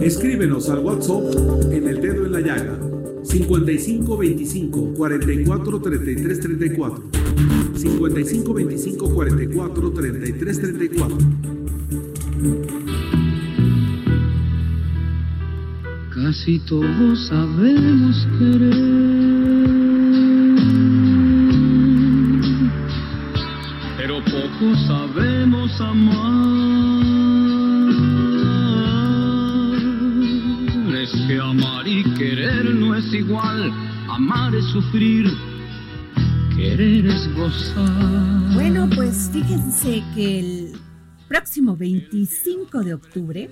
[0.02, 2.78] Escríbenos al WhatsApp en el dedo en la llaga
[3.22, 7.04] 55 25 44 33 34
[7.74, 11.18] 55 25 44 33 34
[16.14, 18.74] Casi todos sabemos querer,
[23.96, 26.61] pero poco sabemos amar.
[31.26, 33.70] Que amar y querer no es igual,
[34.08, 35.26] amar es sufrir,
[36.56, 38.54] querer es gozar.
[38.54, 40.72] Bueno, pues fíjense que el
[41.28, 43.50] próximo 25 de octubre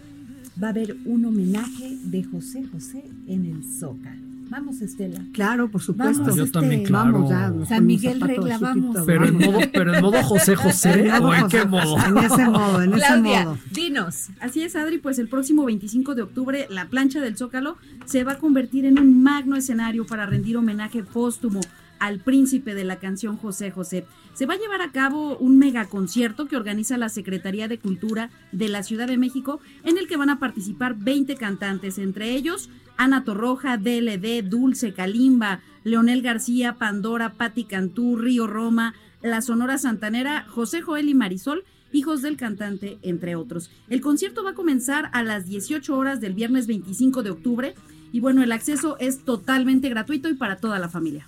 [0.63, 4.30] va a haber un homenaje de José José en el Zócalo.
[4.51, 5.23] Vamos, Estela.
[5.33, 6.23] Claro, por supuesto.
[6.23, 7.13] Vamos, Yo este, también, claro.
[7.13, 7.67] Vamos ya.
[7.67, 8.97] San Miguel Regla, vamos.
[9.07, 11.97] Pero en modo, pero en modo José José, En modo ¿o en José qué modo?
[12.05, 13.59] En ese modo, en ese Claudia, modo.
[13.71, 14.29] dinos.
[14.41, 18.33] Así es, Adri, pues el próximo 25 de octubre la plancha del Zócalo se va
[18.33, 21.61] a convertir en un magno escenario para rendir homenaje póstumo
[22.01, 24.05] al príncipe de la canción José José.
[24.33, 28.69] Se va a llevar a cabo un megaconcierto que organiza la Secretaría de Cultura de
[28.69, 33.25] la Ciudad de México, en el que van a participar 20 cantantes, entre ellos Ana
[33.25, 40.83] Torroja, DLD, Dulce, Kalimba, Leonel García, Pandora, Patti Cantú, Río Roma, La Sonora Santanera, José
[40.83, 43.71] Joel y Marisol, hijos del cantante, entre otros.
[43.89, 47.75] El concierto va a comenzar a las 18 horas del viernes 25 de octubre
[48.13, 51.27] y bueno, el acceso es totalmente gratuito y para toda la familia.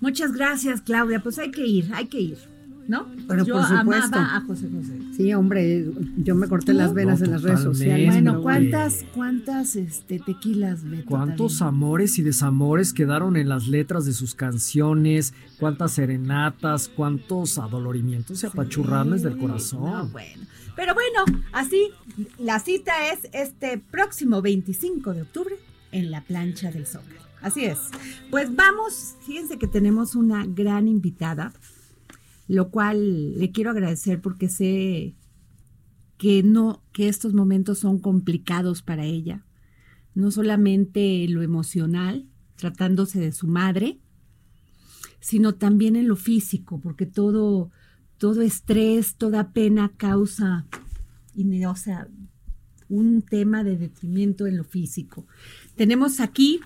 [0.00, 1.22] Muchas gracias, Claudia.
[1.22, 2.38] Pues hay que ir, hay que ir,
[2.90, 3.06] ¿no?
[3.28, 4.16] Pero Yo por supuesto.
[4.16, 4.98] amaba a José José.
[5.16, 5.86] Sí, hombre,
[6.18, 8.08] yo me corté las venas No, en las redes sociales.
[8.08, 11.76] Bueno, ¿cuántas, cuántas este, tequilas, Beto, ¿Cuántos también?
[11.76, 15.32] amores y desamores quedaron en las letras de sus canciones?
[15.58, 16.88] ¿Cuántas serenatas?
[16.88, 19.84] ¿Cuántos adolorimientos y apachurrarles del corazón?
[19.84, 20.44] No, bueno.
[20.74, 21.90] Pero bueno, así,
[22.38, 25.54] la cita es este próximo 25 de octubre
[25.92, 27.20] en la plancha del Zócalo.
[27.42, 27.78] Así es.
[28.30, 31.52] Pues vamos, fíjense que tenemos una gran invitada,
[32.50, 35.14] lo cual le quiero agradecer porque sé
[36.18, 39.46] que no, que estos momentos son complicados para ella.
[40.16, 44.00] No solamente lo emocional, tratándose de su madre,
[45.20, 47.70] sino también en lo físico, porque todo,
[48.18, 50.66] todo estrés, toda pena causa,
[51.68, 52.08] o sea,
[52.88, 55.24] un tema de detrimento en lo físico.
[55.76, 56.58] Tenemos aquí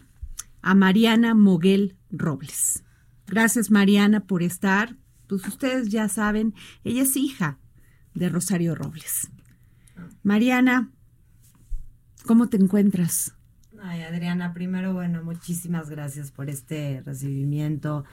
[0.63, 2.85] a Mariana Moguel Robles.
[3.27, 4.97] Gracias Mariana por estar.
[5.29, 7.59] Pues ustedes ya saben, ella es hija
[8.15, 9.31] de Rosario Robles.
[10.23, 10.91] Mariana,
[12.27, 13.35] ¿cómo te encuentras?
[13.83, 18.05] Ay, Adriana, primero, bueno, muchísimas gracias por este recibimiento.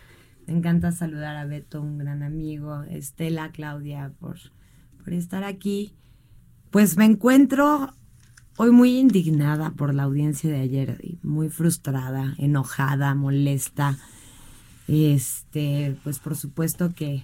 [0.48, 4.38] Me encanta saludar a Beto, un gran amigo, Estela, Claudia, por,
[5.04, 5.96] por estar aquí.
[6.72, 7.94] Pues me encuentro
[8.58, 13.98] hoy muy indignada por la audiencia de ayer, muy frustrada, enojada, molesta.
[14.92, 17.24] Este, pues por supuesto que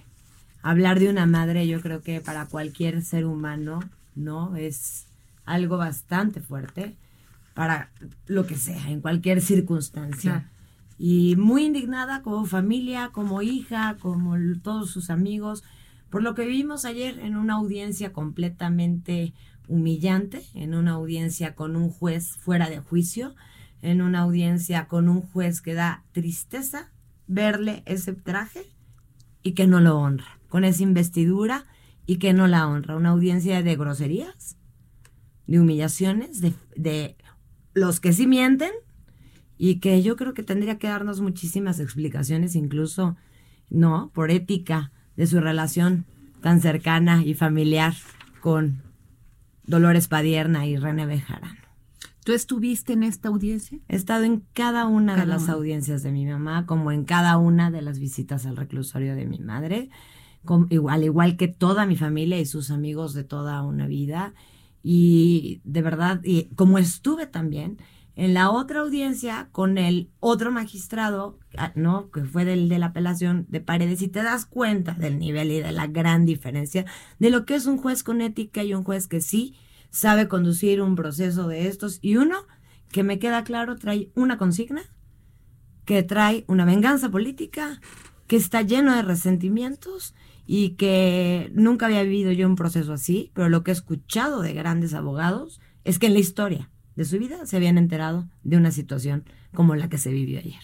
[0.62, 3.80] hablar de una madre, yo creo que para cualquier ser humano,
[4.16, 4.56] ¿no?
[4.56, 5.04] Es
[5.44, 6.96] algo bastante fuerte
[7.52, 7.90] para
[8.26, 10.48] lo que sea, en cualquier circunstancia.
[10.98, 15.62] Y muy indignada como familia, como hija, como todos sus amigos,
[16.08, 19.34] por lo que vimos ayer en una audiencia completamente
[19.68, 23.34] humillante, en una audiencia con un juez fuera de juicio,
[23.82, 26.88] en una audiencia con un juez que da tristeza
[27.28, 28.62] verle ese traje
[29.42, 31.66] y que no lo honra, con esa investidura
[32.06, 32.96] y que no la honra.
[32.96, 34.56] Una audiencia de groserías,
[35.46, 37.16] de humillaciones, de, de
[37.74, 38.72] los que sí mienten
[39.56, 43.16] y que yo creo que tendría que darnos muchísimas explicaciones, incluso,
[43.70, 44.10] ¿no?
[44.14, 46.06] Por ética de su relación
[46.40, 47.94] tan cercana y familiar
[48.40, 48.82] con
[49.64, 51.67] Dolores Padierna y René Bejarano.
[52.28, 53.78] ¿Tú estuviste en esta audiencia?
[53.88, 55.54] He estado en cada una de las una.
[55.54, 59.38] audiencias de mi mamá, como en cada una de las visitas al reclusorio de mi
[59.38, 59.88] madre,
[60.68, 64.34] igual, al igual que toda mi familia y sus amigos de toda una vida.
[64.82, 67.78] Y de verdad, y como estuve también
[68.14, 72.10] en la otra audiencia con el otro magistrado, ah, ¿no?
[72.10, 75.60] Que fue del de la apelación de Paredes, y te das cuenta del nivel y
[75.60, 76.84] de la gran diferencia
[77.18, 79.54] de lo que es un juez con ética y un juez que sí
[79.90, 82.46] sabe conducir un proceso de estos y uno
[82.90, 84.82] que me queda claro trae una consigna,
[85.84, 87.80] que trae una venganza política,
[88.26, 90.14] que está lleno de resentimientos
[90.46, 94.54] y que nunca había vivido yo un proceso así, pero lo que he escuchado de
[94.54, 98.70] grandes abogados es que en la historia de su vida se habían enterado de una
[98.70, 100.62] situación como la que se vivió ayer.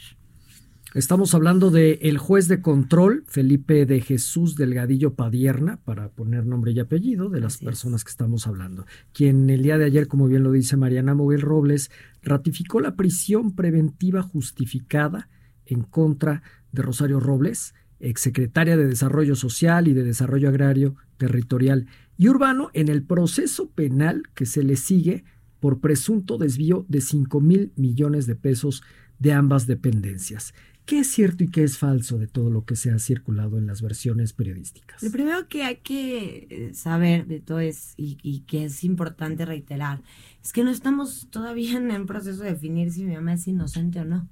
[0.94, 6.70] Estamos hablando de el juez de control, Felipe de Jesús Delgadillo Padierna, para poner nombre
[6.70, 10.44] y apellido de las personas que estamos hablando, quien el día de ayer, como bien
[10.44, 11.90] lo dice Mariana Moguel Robles,
[12.22, 15.28] ratificó la prisión preventiva justificada
[15.66, 22.28] en contra de Rosario Robles, exsecretaria de Desarrollo Social y de Desarrollo Agrario, Territorial y
[22.28, 25.24] Urbano, en el proceso penal que se le sigue
[25.58, 28.84] por presunto desvío de 5 mil millones de pesos
[29.18, 30.54] de ambas dependencias.
[30.86, 33.66] ¿Qué es cierto y qué es falso de todo lo que se ha circulado en
[33.66, 35.02] las versiones periodísticas?
[35.02, 40.02] Lo primero que hay que eh, saber de todo es, y, que es importante reiterar,
[40.42, 44.04] es que no estamos todavía en proceso de definir si mi mamá es inocente o
[44.04, 44.28] no.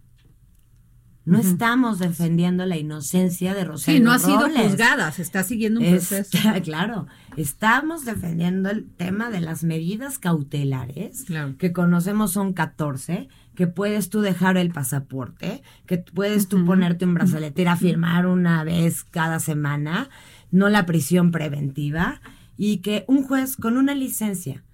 [1.25, 3.99] No estamos defendiendo la inocencia de Rosario.
[3.99, 6.39] Sí, no ha sido juzgada, se está siguiendo un proceso.
[6.65, 7.07] claro,
[7.37, 11.25] estamos defendiendo el tema de las medidas cautelares,
[11.59, 17.15] que conocemos son 14, que puedes tú dejar el pasaporte, que puedes tú ponerte un
[17.15, 20.09] brazalete, a firmar una vez cada semana,
[20.51, 22.21] no la prisión preventiva,
[22.57, 24.65] y que un juez con una licencia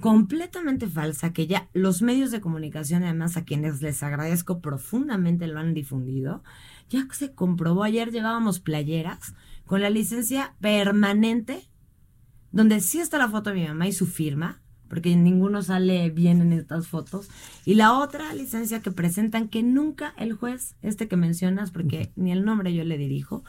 [0.00, 5.58] completamente falsa, que ya los medios de comunicación, además a quienes les agradezco profundamente lo
[5.58, 6.42] han difundido,
[6.90, 9.34] ya se comprobó, ayer llevábamos playeras
[9.64, 11.68] con la licencia permanente,
[12.52, 16.40] donde sí está la foto de mi mamá y su firma, porque ninguno sale bien
[16.40, 17.28] en estas fotos,
[17.64, 22.32] y la otra licencia que presentan que nunca el juez, este que mencionas, porque ni
[22.32, 23.44] el nombre yo le dirijo,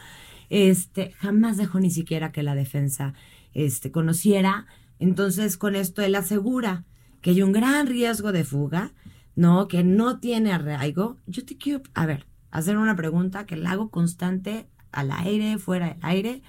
[0.49, 3.13] este, jamás dejó ni siquiera que la defensa
[3.53, 4.65] este, conociera
[4.99, 6.85] entonces, con esto él asegura
[7.21, 8.93] que hay un gran riesgo de fuga,
[9.35, 9.67] ¿no?
[9.67, 11.17] Que no tiene arraigo.
[11.27, 15.89] Yo te quiero, a ver, hacer una pregunta que la hago constante al aire, fuera
[15.89, 16.41] del aire.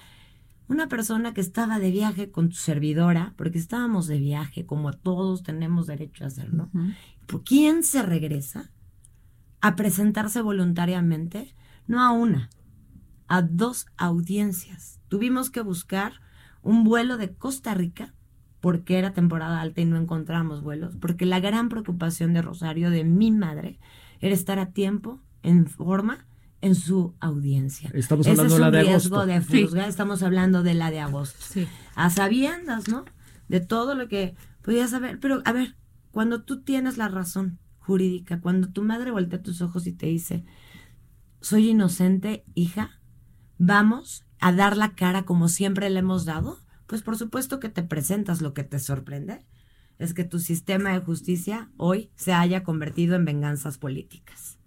[0.67, 5.43] Una persona que estaba de viaje con tu servidora, porque estábamos de viaje, como todos
[5.43, 6.69] tenemos derecho a hacerlo,
[7.25, 8.71] ¿por quién se regresa
[9.61, 11.55] a presentarse voluntariamente?
[11.87, 12.51] No a una,
[13.27, 14.99] a dos audiencias.
[15.07, 16.13] Tuvimos que buscar
[16.61, 18.13] un vuelo de Costa Rica
[18.61, 23.03] porque era temporada alta y no encontramos vuelos, porque la gran preocupación de Rosario, de
[23.03, 23.79] mi madre,
[24.19, 26.27] era estar a tiempo, en forma,
[26.61, 27.89] en su audiencia.
[27.93, 29.25] Estamos hablando de la de agosto.
[29.25, 31.61] De Estamos hablando de la de agosto.
[31.95, 33.05] A sabiendas, ¿no?
[33.47, 35.19] De todo lo que podías saber.
[35.19, 35.77] Pero, a ver,
[36.11, 40.43] cuando tú tienes la razón jurídica, cuando tu madre voltea tus ojos y te dice,
[41.39, 42.99] soy inocente, hija,
[43.57, 46.59] vamos a dar la cara como siempre le hemos dado,
[46.89, 48.41] pues por supuesto que te presentas.
[48.41, 49.45] Lo que te sorprende
[49.99, 54.57] es que tu sistema de justicia hoy se haya convertido en venganzas políticas.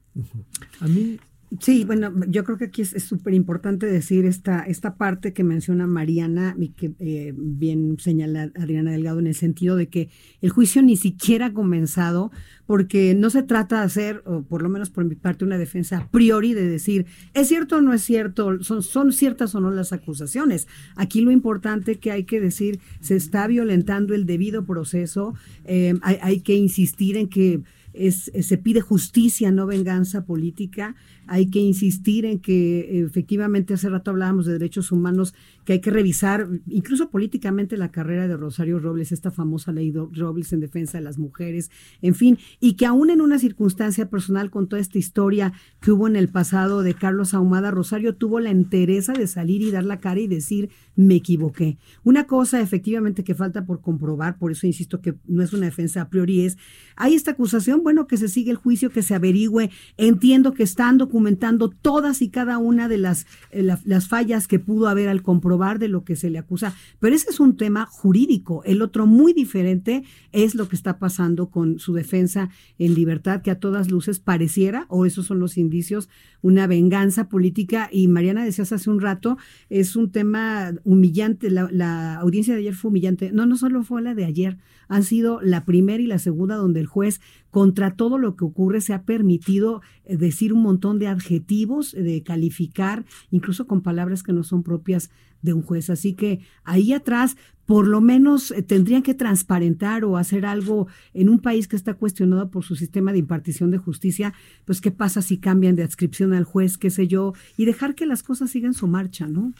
[0.81, 1.19] A mí
[1.61, 5.87] Sí, bueno, yo creo que aquí es súper importante decir esta, esta parte que menciona
[5.87, 10.09] Mariana y que eh, bien señala Adriana Delgado en el sentido de que
[10.41, 12.31] el juicio ni siquiera ha comenzado
[12.65, 16.09] porque no se trata de hacer, por lo menos por mi parte, una defensa a
[16.09, 19.93] priori de decir, es cierto o no es cierto, son, son ciertas o no las
[19.93, 20.69] acusaciones.
[20.97, 25.35] Aquí lo importante que hay que decir, se está violentando el debido proceso,
[25.65, 30.95] eh, hay, hay que insistir en que es, se pide justicia, no venganza política.
[31.33, 35.33] Hay que insistir en que efectivamente hace rato hablábamos de derechos humanos,
[35.65, 40.53] que hay que revisar incluso políticamente la carrera de Rosario Robles, esta famosa ley Robles
[40.53, 41.71] en defensa de las mujeres,
[42.03, 46.07] en fin, y que aún en una circunstancia personal con toda esta historia que hubo
[46.07, 50.01] en el pasado de Carlos Ahumada, Rosario tuvo la entereza de salir y dar la
[50.01, 51.79] cara y decir, me equivoqué.
[52.05, 56.03] Una cosa efectivamente que falta por comprobar, por eso insisto que no es una defensa
[56.03, 56.59] a priori, es,
[56.95, 60.99] hay esta acusación, bueno, que se sigue el juicio, que se averigüe, entiendo que están
[61.23, 65.79] documentando todas y cada una de las, eh, las fallas que pudo haber al comprobar
[65.79, 68.65] de lo que se le acusa, pero ese es un tema jurídico.
[68.65, 70.03] El otro muy diferente
[70.33, 74.87] es lo que está pasando con su defensa en libertad, que a todas luces pareciera,
[74.89, 76.09] o esos son los indicios,
[76.43, 77.89] una venganza política.
[77.91, 79.39] Y Mariana decías hace un rato,
[79.71, 83.33] es un tema humillante, la, audiencia de ayer fue humillante.
[83.33, 86.81] No, no solo fue la de ayer, han sido la primera y la segunda donde
[86.81, 87.21] el juez,
[87.51, 92.03] contra todo lo que ocurre, se ha permitido eh, decir un montón de adjetivos, eh,
[92.03, 95.11] de calificar, incluso con palabras que no son propias
[95.43, 95.91] de un juez.
[95.91, 97.37] Así que ahí atrás,
[97.67, 101.95] por lo menos eh, tendrían que transparentar o hacer algo en un país que está
[101.95, 104.33] cuestionado por su sistema de impartición de justicia,
[104.65, 108.07] pues qué pasa si cambian de adscripción al juez, qué sé yo, y dejar que
[108.07, 109.53] las cosas sigan su marcha, ¿no?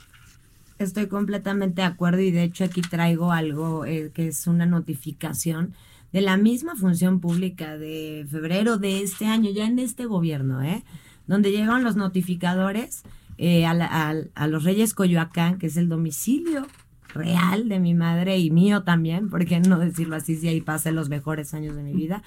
[0.79, 5.75] estoy completamente de acuerdo y de hecho aquí traigo algo eh, que es una notificación
[6.13, 10.85] de la misma función pública de febrero de este año, ya en este gobierno, ¿eh?
[11.27, 13.03] donde llegaron los notificadores
[13.45, 16.65] eh, a, la- a- a los Reyes Coyoacán, que es el domicilio
[17.13, 20.93] real de mi madre y mío también, por qué no decirlo así, si ahí pasé
[20.93, 22.23] los mejores años de mi vida.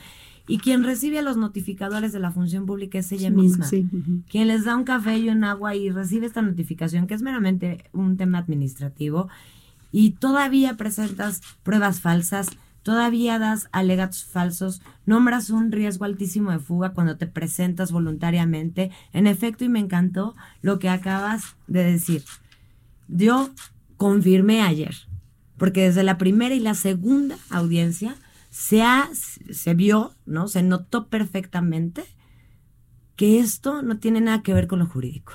[0.47, 3.65] Y quien recibe a los notificadores de la función pública es ella Sí, misma.
[3.65, 3.87] sí.
[4.29, 7.85] Quien les da un café y un agua y recibe esta notificación, que es meramente
[7.93, 9.29] un tema administrativo,
[9.91, 12.49] y todavía presentas pruebas falsas,
[12.85, 18.91] todavía das alegatos falsos, nombras un riesgo altísimo de fuga cuando te presentas voluntariamente.
[19.11, 22.23] En efecto, y me encantó lo que acabas de decir.
[23.07, 23.49] Yo
[23.97, 24.95] confirmé ayer,
[25.57, 28.17] porque desde la primera y la segunda audiencia
[28.51, 28.83] se,
[29.13, 30.47] se vio, ¿no?
[30.47, 32.05] Se notó perfectamente
[33.15, 35.33] que esto no tiene nada que ver con lo jurídico.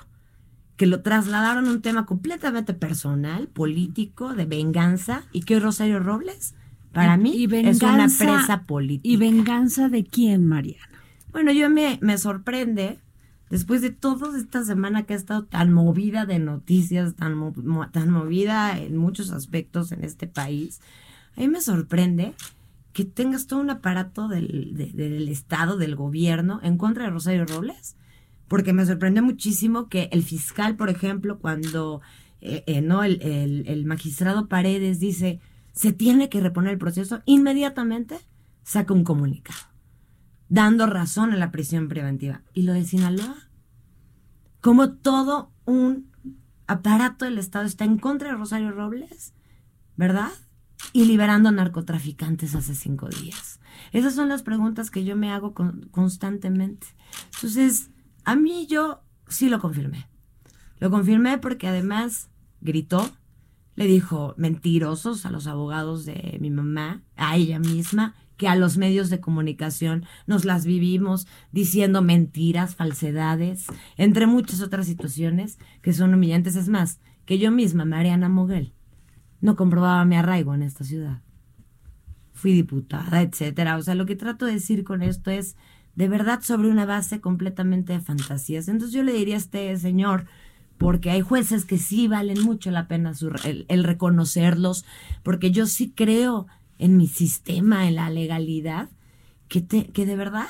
[0.77, 6.55] Que lo trasladaron a un tema completamente personal, político, de venganza, y que Rosario Robles,
[6.93, 9.09] para Y- mí, y es una presa política.
[9.09, 10.83] ¿Y venganza de quién, Mariana?
[11.33, 12.99] Bueno, yo me, me sorprende,
[13.51, 17.55] después de toda esta semana que ha estado tan movida de noticias, tan, mo-
[17.93, 20.81] tan movida en muchos aspectos en este país,
[21.37, 22.33] a mí me sorprende
[22.93, 27.47] que tengas todo un aparato del, de- del Estado, del gobierno, en contra de Rosario
[27.47, 27.95] Robles,
[28.49, 32.01] porque me sorprende muchísimo que el fiscal, por ejemplo, cuando
[32.41, 35.39] eh, eh, no el, el- el magistrado Paredes dice
[35.73, 38.19] se tiene que reponer el proceso, inmediatamente
[38.63, 39.59] saca un comunicado
[40.49, 42.43] dando razón a la prisión preventiva.
[42.53, 43.37] Y lo de Sinaloa,
[44.61, 46.11] como todo un
[46.67, 49.33] aparato del Estado está en contra de Rosario Robles,
[49.97, 50.31] ¿verdad?
[50.93, 53.61] Y liberando narcotraficantes hace cinco días.
[53.93, 56.89] Esas son las preguntas que yo me hago con- constantemente.
[57.37, 57.91] Entonces,
[58.25, 60.09] a mí yo sí lo confirmé.
[60.79, 62.29] Lo confirmé porque además
[62.61, 63.09] gritó,
[63.81, 68.77] le dijo mentirosos a los abogados de mi mamá, a ella misma, que a los
[68.77, 73.65] medios de comunicación nos las vivimos diciendo mentiras, falsedades,
[73.97, 76.57] entre muchas otras situaciones que son humillantes.
[76.57, 78.75] Es más, que yo misma, Mariana Moguel,
[79.41, 81.23] no comprobaba mi arraigo en esta ciudad.
[82.35, 83.79] Fui diputada, etcétera.
[83.79, 85.57] O sea, lo que trato de decir con esto es
[85.95, 88.69] de verdad sobre una base completamente de fantasías.
[88.69, 90.27] Entonces yo le diría a este señor,
[90.81, 94.87] porque hay jueces que sí valen mucho la pena su- el, el reconocerlos,
[95.23, 96.47] porque yo sí creo
[96.79, 98.89] en mi sistema, en la legalidad,
[99.47, 100.47] que, te- de verdad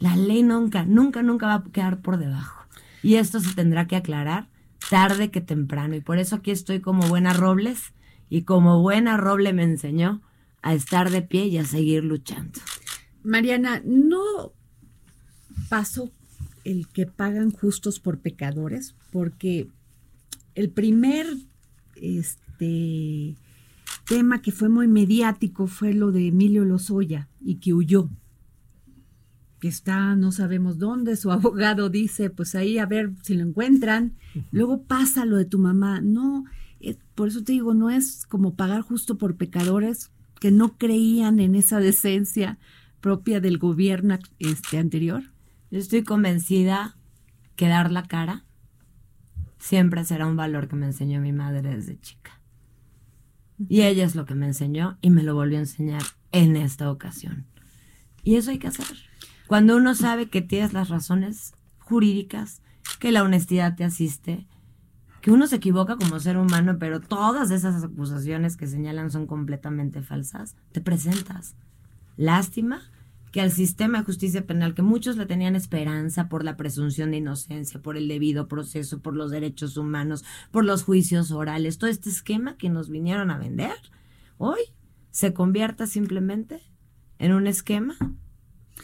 [0.00, 2.66] la ley nunca, nunca, nunca va a quedar por debajo.
[3.04, 4.48] Y esto se tendrá que aclarar
[4.90, 5.94] tarde que temprano.
[5.94, 7.92] Y por eso aquí estoy como buena Robles
[8.28, 10.22] y como buena Roble me enseñó
[10.60, 12.58] a estar de pie y a seguir luchando.
[13.22, 14.50] Mariana, ¿no
[15.68, 16.10] pasó
[16.64, 18.94] el que pagan justos por pecadores?
[19.10, 19.68] Porque
[20.54, 21.26] el primer
[21.96, 23.36] este
[24.06, 28.08] tema que fue muy mediático fue lo de Emilio Lozoya y que huyó.
[29.60, 34.14] Que está, no sabemos dónde, su abogado dice, pues ahí a ver si lo encuentran.
[34.50, 36.00] Luego pasa lo de tu mamá.
[36.00, 36.44] No,
[36.80, 40.10] eh, por eso te digo, no es como pagar justo por pecadores
[40.40, 42.58] que no creían en esa decencia
[43.00, 45.33] propia del gobierno este anterior.
[45.74, 46.96] Yo estoy convencida
[47.56, 48.44] que dar la cara
[49.58, 52.40] siempre será un valor que me enseñó mi madre desde chica.
[53.68, 56.88] Y ella es lo que me enseñó y me lo volvió a enseñar en esta
[56.92, 57.46] ocasión.
[58.22, 58.86] Y eso hay que hacer.
[59.48, 62.62] Cuando uno sabe que tienes las razones jurídicas,
[63.00, 64.46] que la honestidad te asiste,
[65.22, 70.02] que uno se equivoca como ser humano, pero todas esas acusaciones que señalan son completamente
[70.02, 71.56] falsas, te presentas.
[72.16, 72.80] Lástima
[73.34, 77.16] que al sistema de justicia penal, que muchos le tenían esperanza por la presunción de
[77.16, 82.10] inocencia, por el debido proceso, por los derechos humanos, por los juicios orales, todo este
[82.10, 83.74] esquema que nos vinieron a vender,
[84.38, 84.60] hoy
[85.10, 86.62] se convierta simplemente
[87.18, 87.96] en un esquema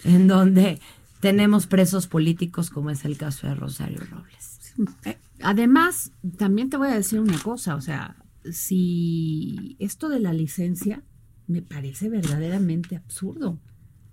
[0.02, 0.80] en donde
[1.20, 4.74] tenemos presos políticos como es el caso de Rosario Robles.
[5.04, 8.16] Eh, Además, también te voy a decir una cosa, o sea,
[8.50, 11.04] si esto de la licencia
[11.46, 13.60] me parece verdaderamente absurdo.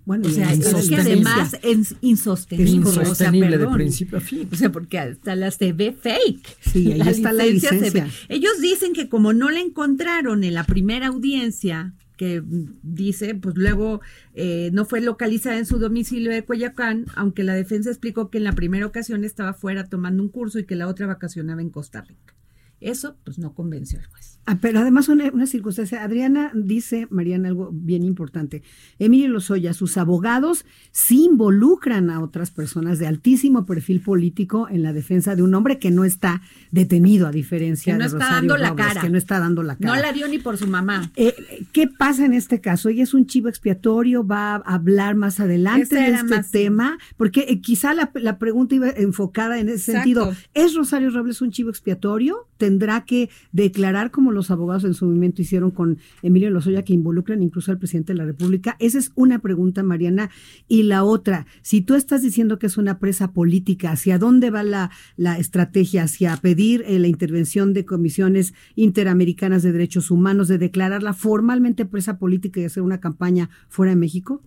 [0.08, 2.72] Bueno, o sea, es que además es insostenible.
[2.80, 4.48] Es o sea, insostenible de principio a fin.
[4.50, 6.48] O sea, porque hasta la se ve fake.
[6.62, 8.06] Sí, ahí está la se licencia.
[8.06, 12.42] ve- Ellos dicen que como no la encontraron en la primera audiencia, que
[12.84, 14.00] dice, pues luego
[14.34, 18.46] eh, no fue localizada en su domicilio de Coyacán, aunque la defensa explicó que en
[18.46, 22.00] la primera ocasión estaba fuera tomando un curso y que la otra vacacionaba en Costa
[22.02, 22.34] Rica.
[22.80, 24.40] Eso pues no convenció al juez.
[24.50, 28.64] Ah, pero además una, una, circunstancia, Adriana dice, Mariana, algo bien importante.
[28.98, 34.94] Emilio Lozoya, sus abogados sí involucran a otras personas de altísimo perfil político en la
[34.94, 38.36] defensa de un hombre que no está detenido, a diferencia que no de está Rosario
[38.50, 39.02] dando la Robles, cara.
[39.02, 39.96] que no está dando la cara.
[39.96, 41.12] No la dio ni por su mamá.
[41.18, 41.34] Eh,
[41.74, 42.88] ¿Qué pasa en este caso?
[42.90, 44.26] ¿Ella es un chivo expiatorio?
[44.26, 46.98] ¿Va a hablar más adelante de este más- tema?
[47.18, 49.98] Porque eh, quizá la, la pregunta iba enfocada en ese Exacto.
[49.98, 50.34] sentido.
[50.54, 52.48] ¿Es Rosario Robles un chivo expiatorio?
[52.68, 57.42] ¿Tendrá que declarar como los abogados en su momento hicieron con Emilio Lozoya que involucran
[57.42, 58.76] incluso al presidente de la República?
[58.80, 60.30] Esa es una pregunta, Mariana.
[60.68, 64.64] Y la otra, si tú estás diciendo que es una presa política, ¿hacia dónde va
[64.64, 66.04] la, la estrategia?
[66.04, 72.20] ¿Hacia pedir eh, la intervención de comisiones interamericanas de derechos humanos, de declararla formalmente presa
[72.20, 74.44] política y hacer una campaña fuera de México?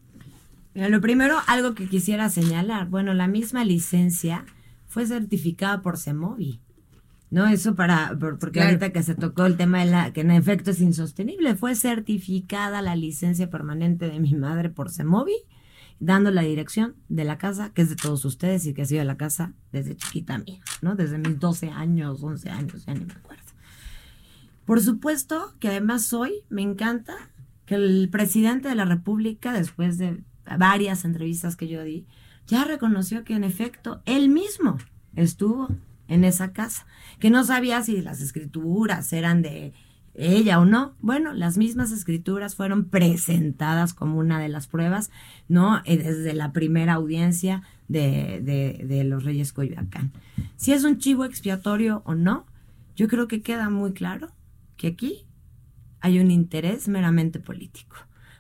[0.74, 2.90] Mira, lo primero, algo que quisiera señalar.
[2.90, 4.44] Bueno, la misma licencia
[4.88, 6.60] fue certificada por CEMOVI.
[7.30, 8.70] No, eso para, por- porque Claro.
[8.70, 12.82] ahorita que se tocó el tema de la, que en efecto es insostenible, fue certificada
[12.82, 15.36] la licencia permanente de mi madre por CEMOVI,
[16.00, 19.04] dando la dirección de la casa, que es de todos ustedes y que ha sido
[19.04, 20.96] la casa desde chiquita mía, ¿no?
[20.96, 23.44] Desde mis 12 años, 11 años, ya ni me acuerdo.
[24.64, 27.14] Por supuesto que además hoy me encanta
[27.66, 30.22] que el presidente de la República, después de
[30.58, 32.06] varias entrevistas que yo di,
[32.46, 34.78] ya reconoció que en efecto él mismo
[35.14, 35.68] estuvo
[36.11, 36.86] en esa casa,
[37.20, 39.72] que no sabía si las escrituras eran de
[40.14, 40.96] ella o no.
[41.00, 45.11] Bueno, las mismas escrituras fueron presentadas como una de las pruebas,
[45.48, 45.80] ¿no?
[45.84, 48.40] Eh, Desde la primera audiencia de,
[48.86, 50.12] de, los Reyes Coyoacán.
[50.56, 52.44] Si es un chivo expiatorio o no,
[52.96, 54.32] yo creo que queda muy claro
[54.76, 55.26] que aquí
[56.00, 57.96] hay un interés meramente político.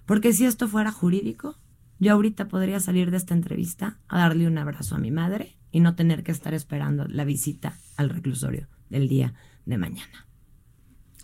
[0.06, 1.56] Porque si esto fuera jurídico,
[2.00, 5.80] yo ahorita podría salir de esta entrevista a darle un abrazo a mi madre y
[5.80, 9.34] no tener que estar esperando la visita al reclusorio del día
[9.66, 10.26] de mañana.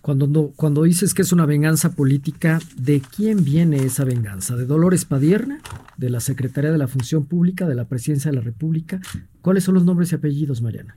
[0.03, 4.55] Cuando, cuando dices que es una venganza política, ¿de quién viene esa venganza?
[4.55, 5.61] ¿De Dolores Padierna?
[5.97, 7.67] ¿De la Secretaría de la Función Pública?
[7.67, 9.01] ¿De la Presidencia de la República?
[9.43, 10.97] ¿Cuáles son los nombres y apellidos, Mariana?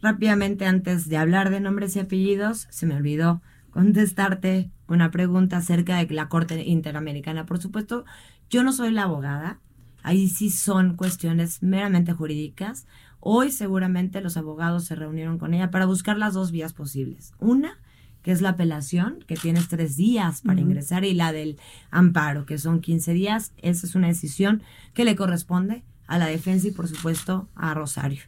[0.00, 6.02] Rápidamente, antes de hablar de nombres y apellidos, se me olvidó contestarte una pregunta acerca
[6.02, 7.44] de la Corte Interamericana.
[7.44, 8.06] Por supuesto,
[8.48, 9.60] yo no soy la abogada.
[10.06, 12.86] Ahí sí son cuestiones meramente jurídicas.
[13.18, 17.32] Hoy seguramente los abogados se reunieron con ella para buscar las dos vías posibles.
[17.40, 17.80] Una,
[18.22, 21.58] que es la apelación, que tienes tres días para ingresar, y la del
[21.90, 23.52] amparo, que son 15 días.
[23.56, 24.62] Esa es una decisión
[24.94, 28.22] que le corresponde a la defensa y, por supuesto, a Rosario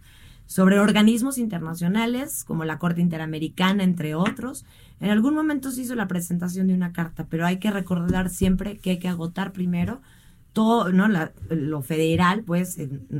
[0.46, 4.64] sobre organismos internacionales como la Corte Interamericana, entre otros.
[4.98, 8.78] En algún momento se hizo la presentación de una carta, pero hay que recordar siempre
[8.78, 10.00] que hay que agotar primero
[10.58, 11.06] todo, ¿no?
[11.08, 12.76] La- lo federal, pues,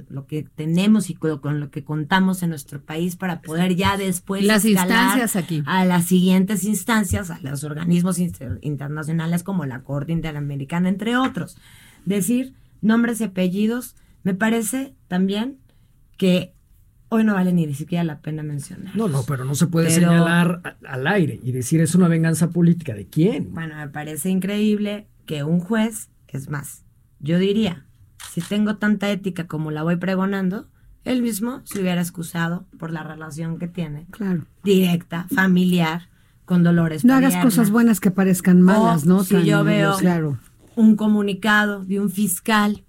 [0.09, 3.97] lo que tenemos y con, con lo que contamos en nuestro país para poder ya
[3.97, 5.63] después Las instancias aquí.
[5.67, 11.57] a las siguientes instancias, a los organismos inter- internacionales como la Corte Interamericana, entre otros.
[12.05, 15.59] Decir nombres y apellidos, me parece también
[16.17, 16.55] que
[17.09, 18.95] hoy no vale ni siquiera la pena mencionar.
[18.97, 22.09] No, no, pero no se puede Pero- señalar a- al aire y decir es una
[22.09, 22.95] venganza política.
[22.95, 23.55] ¿De quién?
[23.55, 26.85] Bueno, me parece increíble que un juez, es más,
[27.21, 27.85] yo diría,
[28.33, 30.67] si tengo tanta ética como la voy pregonando,
[31.05, 34.45] él mismo se hubiera excusado por la relación que tiene, Claro.
[34.65, 36.09] directa, familiar,
[36.45, 37.05] con Dolores.
[37.05, 39.25] No hagas cosas buenas que parezcan malas, O ¿no?
[39.25, 40.39] Si Tan- yo veo Claro.
[40.77, 42.85] un comunicado de un fiscal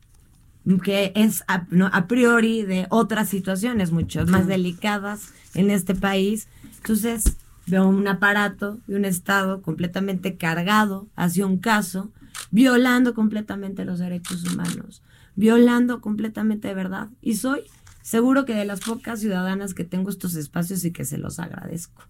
[0.83, 6.47] que es a, no, a priori de otras situaciones mucho más delicadas en este país,
[6.77, 12.11] entonces veo un aparato de un Estado completamente cargado hacia un caso,
[12.51, 15.03] violando completamente los derechos humanos,
[15.35, 17.09] violando completamente de verdad.
[17.21, 17.61] Y soy
[18.01, 22.03] seguro que de las pocas ciudadanas que tengo estos espacios y que se los agradezco.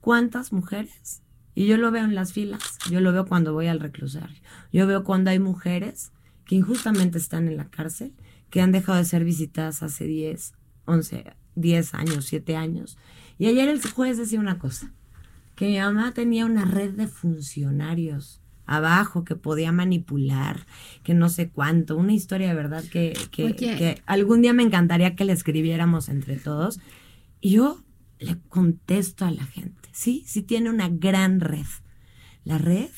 [0.00, 1.22] ¿Cuántas mujeres?
[1.54, 4.36] Y yo lo veo en las filas, yo lo veo cuando voy al reclusorio,
[4.72, 6.12] yo veo cuando hay mujeres
[6.44, 8.14] que injustamente están en la cárcel,
[8.50, 10.52] que han dejado de ser visitadas hace 10,
[10.86, 12.98] 11, 10 años, 7 años.
[13.38, 14.92] Y ayer el juez decía una cosa,
[15.54, 18.39] que mi mamá tenía una red de funcionarios
[18.70, 20.64] abajo que podía manipular,
[21.02, 23.54] que no sé cuánto, una historia de verdad que, que, Oye.
[23.54, 26.78] que algún día me encantaría que la escribiéramos entre todos.
[27.40, 27.82] Y yo
[28.20, 31.66] le contesto a la gente, sí, sí tiene una gran red.
[32.44, 32.90] La red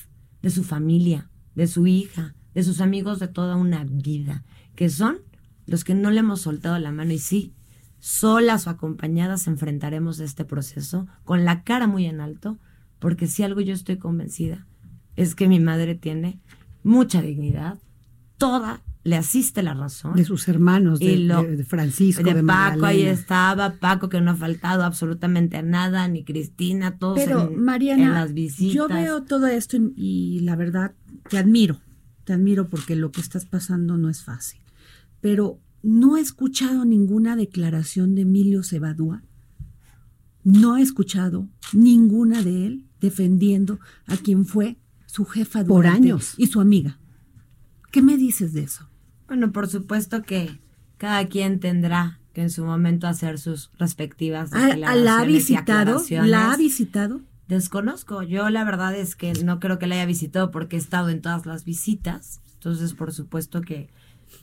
[0.42, 4.44] de su familia, de su hija, de sus amigos de toda una vida,
[4.74, 5.20] que son
[5.64, 7.54] los que no le hemos soltado la mano y sí,
[7.98, 12.58] solas o acompañadas enfrentaremos este proceso con la cara muy en alto,
[12.98, 14.66] porque si algo yo estoy convencida
[15.16, 16.40] es que mi madre tiene
[16.82, 17.78] mucha dignidad,
[18.38, 20.14] toda le asiste la razón.
[20.14, 24.08] De sus hermanos, de, Y lo- de- de Francisco, de, de, Paco, ahí estaba, Paco
[24.08, 28.32] que no ha faltado absolutamente a nada, ni Cristina, todos Pero, en, Mariana, en las
[28.32, 28.74] visitas.
[28.74, 30.94] yo veo todo esto y, y la verdad
[31.28, 31.80] te admiro,
[32.24, 34.60] te admiro porque lo que estás pasando no es fácil.
[35.20, 39.22] Pero no he escuchado ninguna declaración de Emilio Cebadúa,
[40.44, 44.76] no he escuchado ninguna de él defendiendo a quien fue
[45.12, 46.34] su jefa Por durante- años.
[46.38, 46.98] y su amiga.
[47.90, 48.88] ¿Qué me dices de eso?
[49.26, 50.58] Bueno, por supuesto que
[50.96, 55.28] cada quien tendrá que en su momento hacer sus respectivas ¿A- a ¿La ha declaraciones
[55.28, 55.80] y visitado?
[55.80, 56.30] aclaraciones.
[56.30, 57.20] ¿La ha visitado?
[57.46, 58.22] Desconozco.
[58.22, 61.20] Yo la verdad es que no creo que la haya visitado porque he estado en
[61.20, 62.40] todas las visitas.
[62.54, 63.90] Entonces, por supuesto que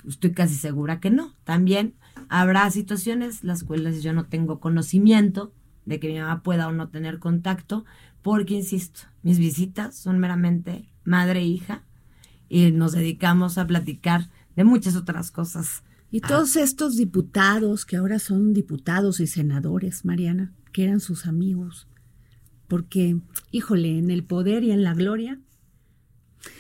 [0.08, 1.34] estoy casi segura que no.
[1.46, 1.96] También
[2.28, 5.52] habrá situaciones las cuales yo no tengo conocimiento
[5.86, 7.86] de que mi mamá pueda o no tener contacto,
[8.22, 11.84] porque, insisto, mis visitas son meramente madre e hija
[12.48, 15.84] y nos dedicamos a platicar de muchas otras cosas.
[16.12, 21.88] Y todos estos diputados que ahora son diputados y senadores, Mariana, que eran sus amigos,
[22.68, 23.18] porque,
[23.52, 25.40] híjole, en el poder y en la gloria,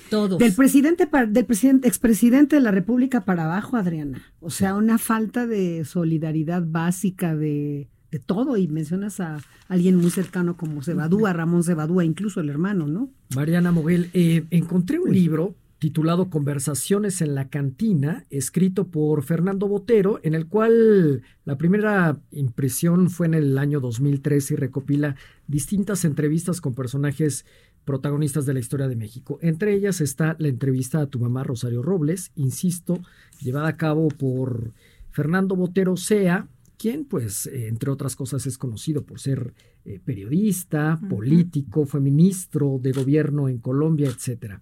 [0.10, 0.39] todos.
[0.39, 4.24] Del presidente, del presidente, expresidente de la República para abajo, Adriana.
[4.39, 8.57] O sea, una falta de solidaridad básica de, de todo.
[8.57, 9.38] Y mencionas a
[9.68, 13.10] alguien muy cercano como Cebadúa, Ramón Cebadúa, incluso el hermano, ¿no?
[13.36, 20.20] Mariana Moguel, eh, encontré un libro titulado Conversaciones en la cantina, escrito por Fernando Botero,
[20.24, 25.16] en el cual la primera impresión fue en el año 2013 y recopila
[25.47, 27.45] distintas entrevistas con personajes
[27.86, 29.39] protagonistas de la historia de México.
[29.41, 32.99] Entre ellas está la entrevista a tu mamá Rosario Robles, insisto,
[33.41, 34.74] llevada a cabo por
[35.12, 36.47] Fernando Botero Sea,
[36.80, 39.53] quien pues eh, entre otras cosas es conocido por ser
[39.84, 44.61] eh, periodista, político, fue ministro de gobierno en Colombia, etcétera.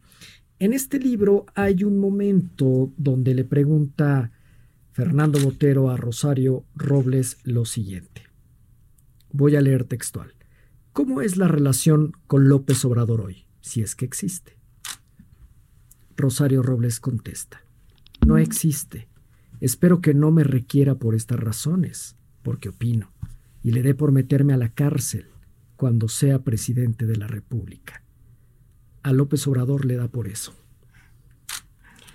[0.60, 4.32] En este libro hay un momento donde le pregunta
[4.92, 8.24] Fernando Botero a Rosario Robles lo siguiente.
[9.32, 10.34] Voy a leer textual.
[10.94, 14.58] ¿Cómo es la relación con López Obrador hoy, si es que existe?
[16.16, 17.62] Rosario Robles contesta.
[18.26, 19.08] No existe.
[19.60, 23.12] Espero que no me requiera por estas razones, porque opino,
[23.64, 25.26] y le dé por meterme a la cárcel
[25.76, 28.04] cuando sea presidente de la República.
[29.04, 30.54] A López Obrador le da por eso.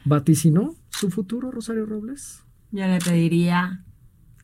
[0.04, 2.42] ¿Vaticinó su futuro, Rosario Robles?
[2.70, 3.84] Yo le pediría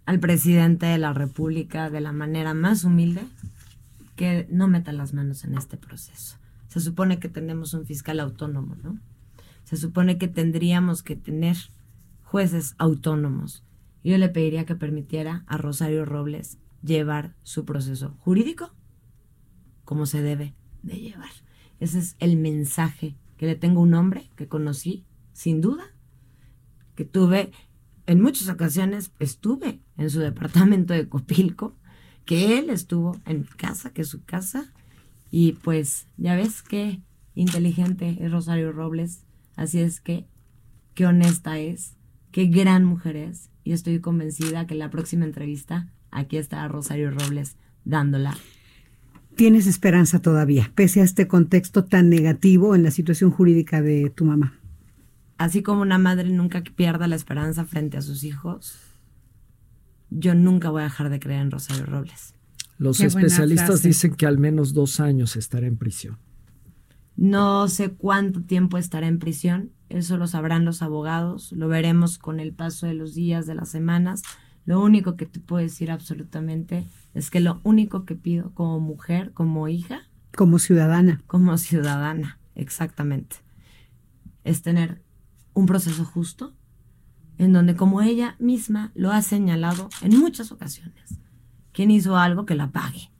[0.06, 3.22] al presidente de la República de la manera más humilde
[4.16, 6.38] que no meta las manos en este proceso.
[6.68, 8.98] Se supone que tenemos un fiscal autónomo, ¿no?
[9.64, 11.56] Se supone que tendríamos que tener
[12.28, 13.64] jueces autónomos.
[14.04, 18.74] Yo le pediría que permitiera a Rosario Robles llevar su proceso jurídico
[19.82, 21.30] como se debe de llevar.
[21.80, 25.84] Ese es el mensaje que le tengo a un hombre que conocí, sin duda,
[26.96, 27.50] que tuve
[28.04, 31.78] en muchas ocasiones, estuve en su departamento de Copilco,
[32.26, 34.74] que él estuvo en casa, que es su casa,
[35.30, 37.00] y pues ya ves qué
[37.34, 39.24] inteligente es Rosario Robles,
[39.56, 40.26] así es que
[40.92, 41.97] qué honesta es,
[42.32, 47.10] qué gran mujer es, y estoy convencida que en la próxima entrevista aquí estará Rosario
[47.10, 48.36] Robles dándola
[49.38, 54.24] Tienes esperanza todavía, pese a este contexto tan negativo en la situación jurídica de tu
[54.24, 54.58] mamá.
[55.36, 58.76] así como una madre nunca pierda la esperanza frente a sus hijos,
[60.10, 62.34] yo nunca voy a dejar de creer en Rosario Robles.
[62.78, 66.18] Los Qué especialistas dicen que al menos dos años estará en prisión.
[67.16, 72.40] No sé cuánto tiempo estará en prisión, eso lo sabrán los abogados, lo veremos con
[72.40, 74.22] el paso de los días, de las semanas.
[74.64, 76.84] Lo único que te puedo decir absolutamente
[77.14, 80.02] es que lo único que pido como mujer, como hija,
[80.36, 81.22] Como ciudadana.
[81.26, 83.36] como ciudadana, exactamente,
[84.44, 85.02] es tener
[85.54, 86.54] un proceso justo
[87.38, 91.18] en donde, como ella misma lo ha señalado en muchas ocasiones,
[91.72, 93.10] quien hizo algo que la pague.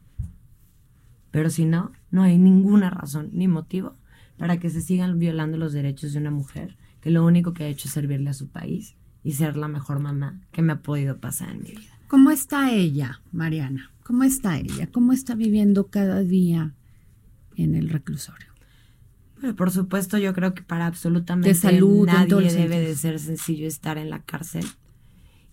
[1.31, 3.95] Pero si no, no hay ninguna razón ni motivo
[4.39, 7.69] para que se sigan violando los derechos de una mujer que lo único que ha
[7.69, 11.19] hecho es servirle a su país y ser la mejor mamá que me ha podido
[11.19, 11.99] pasar en mi vida.
[12.09, 13.91] ¿Cómo está ella, Mariana?
[14.03, 14.89] ¿Cómo está ella?
[14.91, 16.75] ¿Cómo está viviendo cada día
[17.57, 18.49] en el reclusorio?
[19.41, 23.67] Pero por supuesto, yo creo que para absolutamente De salud, nadie debe de ser sencillo
[23.67, 24.65] estar en la cárcel.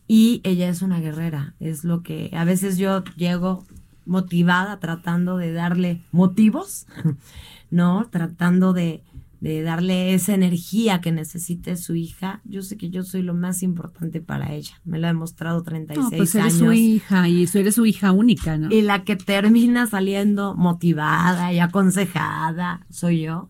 [0.08, 3.66] Y ella es una guerrera, es lo que a veces yo llego
[4.06, 6.86] motivada tratando de darle motivos,
[7.76, 8.08] ¿no?
[8.10, 9.04] Tratando de,
[9.42, 12.42] de darle esa energía que necesite su hija.
[12.46, 16.04] Yo sé que yo soy lo más importante para ella, me lo ha demostrado 36
[16.04, 16.60] No, pues eres años.
[16.60, 18.70] su hija y tú eres su hija única, ¿no?
[18.72, 23.50] Y la que termina saliendo motivada y aconsejada soy yo.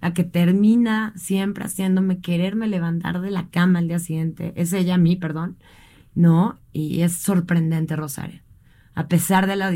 [0.00, 4.94] la que termina siempre haciéndome quererme levantar de la cama al día siguiente, es ella
[4.94, 5.56] a mí, perdón,
[6.14, 6.60] ¿no?
[6.72, 8.40] Y es sorprendente, Rosario.
[8.98, 9.72] A pesar de, la,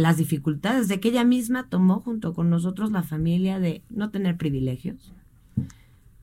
[0.00, 4.36] las dificultades, de que ella misma tomó junto con nosotros la familia de no tener
[4.36, 5.12] privilegios,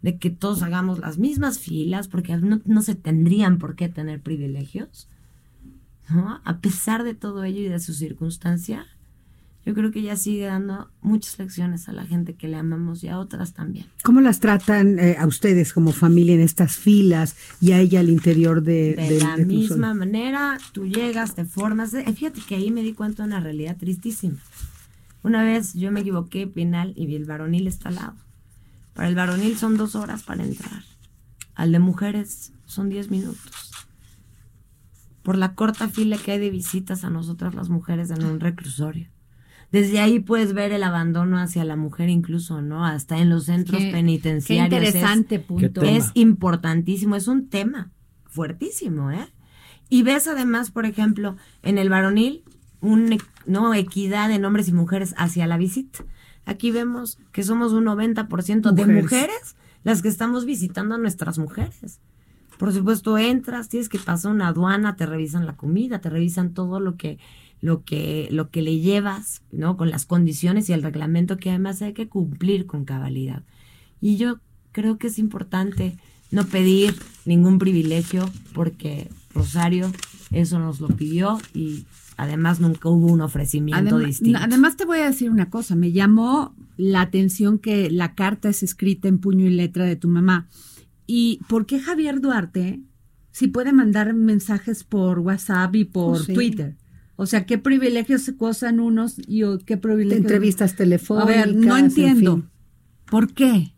[0.02, 4.20] de que todos hagamos las mismas filas, porque no, no se tendrían por qué tener
[4.20, 5.08] privilegios,
[6.10, 6.42] ¿no?
[6.44, 8.86] A pesar de todo ello y de su circunstancia,
[9.64, 13.10] yo creo que ella sigue dando muchas lecciones a la gente que le amamos y
[13.10, 13.86] a otras también.
[14.04, 18.10] ¿Cómo las tratan eh, a ustedes como familia en estas filas y a ella al
[18.10, 18.96] interior de...
[18.96, 21.94] De, la misma manera, tú llegas, te formas.
[21.94, 24.38] Eh, fíjate que ahí me di cuenta de una realidad tristísima.
[25.22, 28.16] Una vez yo me equivoqué penal y vi el varonil está al lado.
[28.96, 30.84] Para el varonil son dos horas para entrar.
[31.54, 33.72] Al de mujeres son diez minutos.
[35.22, 39.08] Por la corta fila que hay de visitas a nosotras las mujeres en un reclusorio
[39.72, 42.86] desde ahí puedes ver el abandono hacia la mujer incluso, ¿no?
[42.86, 44.70] Hasta en los centros penitenciarios.
[44.70, 45.82] Qué interesante punto.
[45.82, 47.92] Es importantísimo, es un tema
[48.26, 49.28] fuertísimo, ¿eh?
[49.90, 52.44] Y ves además, por ejemplo, en el varonil,
[52.82, 56.04] un, no equidad en hombres y mujeres hacia la visita.
[56.46, 62.00] Aquí vemos que somos un 90% de mujeres las que estamos visitando a nuestras mujeres.
[62.58, 66.80] Por supuesto, entras, tienes que pasar una aduana, te revisan la comida, te revisan todo
[66.80, 67.20] lo que
[67.62, 69.78] lo que, lo que le llevas, ¿no?
[69.78, 73.44] Con las condiciones y el reglamento que además hay que cumplir con cabalidad.
[74.02, 74.40] Y yo
[74.72, 75.98] creo que es importante
[76.32, 76.96] no pedir
[77.26, 79.92] ningún privilegio porque Rosario
[80.32, 81.86] eso nos lo pidió y
[82.18, 84.40] además nunca hubo un ofrecimiento distinto.
[84.42, 88.64] Además te voy a decir una cosa, me llamó la atención que la carta es
[88.64, 90.48] escrita en puño y letra de tu mamá.
[91.06, 92.82] ¿Y por qué Javier Duarte
[93.32, 96.78] si puede mandar mensajes por WhatsApp y por oh, Twitter?
[97.22, 100.22] O sea, ¿qué privilegios se gozan unos y qué privilegios?
[100.22, 101.30] Entrevistas telefónicas.
[101.30, 102.42] A ver, no entiendo.
[103.06, 103.74] ¿Por qué?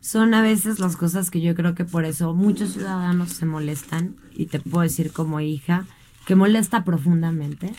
[0.00, 4.16] Son a veces las cosas que yo creo que por eso muchos ciudadanos se molestan
[4.34, 5.86] y te puedo decir como hija
[6.26, 7.72] que molesta profundamente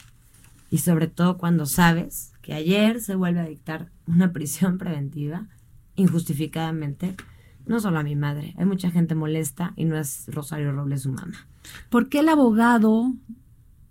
[0.72, 5.50] y sobre todo cuando sabes que ayer se vuelve a dictar una prisión preventiva
[5.98, 7.18] injustificadamente
[7.66, 11.12] no solo a mi madre, hay mucha gente molesta y no es Rosario Robles su
[11.12, 11.46] mamá.
[11.90, 13.14] ¿Por qué el abogado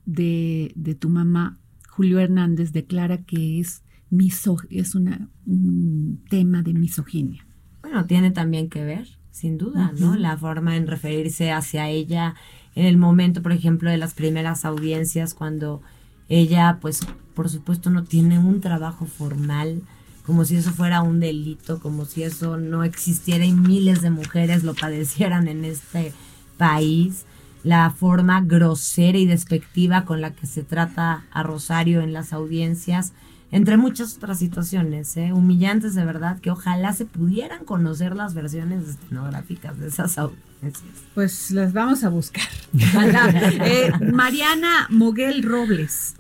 [0.09, 6.73] de, de tu mamá, Julio Hernández, declara que es, miso, es una, un tema de
[6.73, 7.47] misoginia.
[7.83, 10.17] Bueno, tiene también que ver, sin duda, ¿no?
[10.17, 12.35] La forma en referirse hacia ella
[12.75, 15.83] en el momento, por ejemplo, de las primeras audiencias, cuando
[16.31, 19.83] ella, pues, por supuesto, no tiene un trabajo formal,
[20.25, 24.65] como si eso fuera un delito, como si eso no existiera y miles de mujeres
[24.65, 26.13] lo padecieran en este
[26.57, 27.27] país
[27.69, 33.13] la forma grosera y despectiva con la que se trata a Rosario en las audiencias,
[33.51, 35.35] entre muchas otras situaciones, ¿eh?
[35.35, 40.83] humillantes de verdad, que ojalá se pudieran conocer las versiones estenográficas de esas audiencias.
[41.15, 42.43] Pues las vamos a buscar.
[42.73, 46.17] Eh, Mariana Moguel Robles,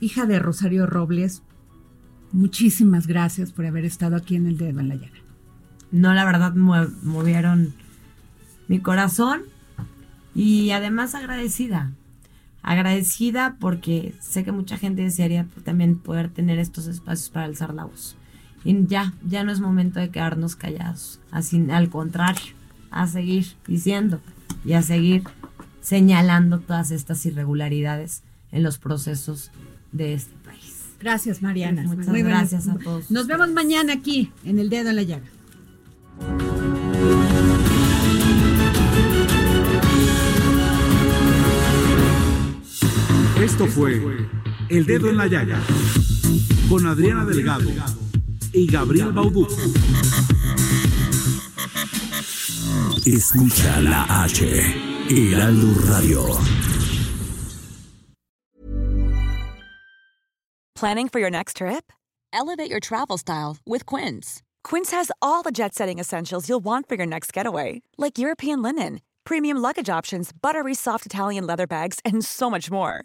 [0.00, 1.42] hija de Rosario Robles,
[2.32, 5.18] muchísimas gracias por haber estado aquí en el dedo en la llaga.
[5.90, 7.74] No, la verdad, movieron
[8.68, 9.42] mi corazón
[10.38, 11.90] y además agradecida.
[12.62, 17.86] Agradecida porque sé que mucha gente desearía también poder tener estos espacios para alzar la
[17.86, 18.14] voz.
[18.62, 21.18] Y ya, ya no es momento de quedarnos callados.
[21.32, 22.52] Así, al contrario,
[22.92, 24.20] a seguir diciendo
[24.64, 25.24] y a seguir
[25.80, 28.22] señalando todas estas irregularidades
[28.52, 29.50] en los procesos
[29.90, 30.84] de este país.
[31.00, 31.82] Gracias, Mariana.
[31.82, 33.10] Muchas gracias a todos.
[33.10, 35.26] Nos vemos mañana aquí en El Dedo en la Llaga.
[43.42, 44.28] Esto fue
[44.68, 45.60] El Dedo en la Llaga
[46.68, 47.70] con Adriana Delgado
[48.52, 49.54] y Gabriel Bauduco.
[53.06, 54.44] Escucha la H,
[55.08, 56.36] Heraldo Radio.
[60.74, 61.92] Planning for your next trip?
[62.32, 64.42] Elevate your travel style with Quince.
[64.64, 68.62] Quince has all the jet setting essentials you'll want for your next getaway, like European
[68.62, 73.04] linen, premium luggage options, buttery soft Italian leather bags, and so much more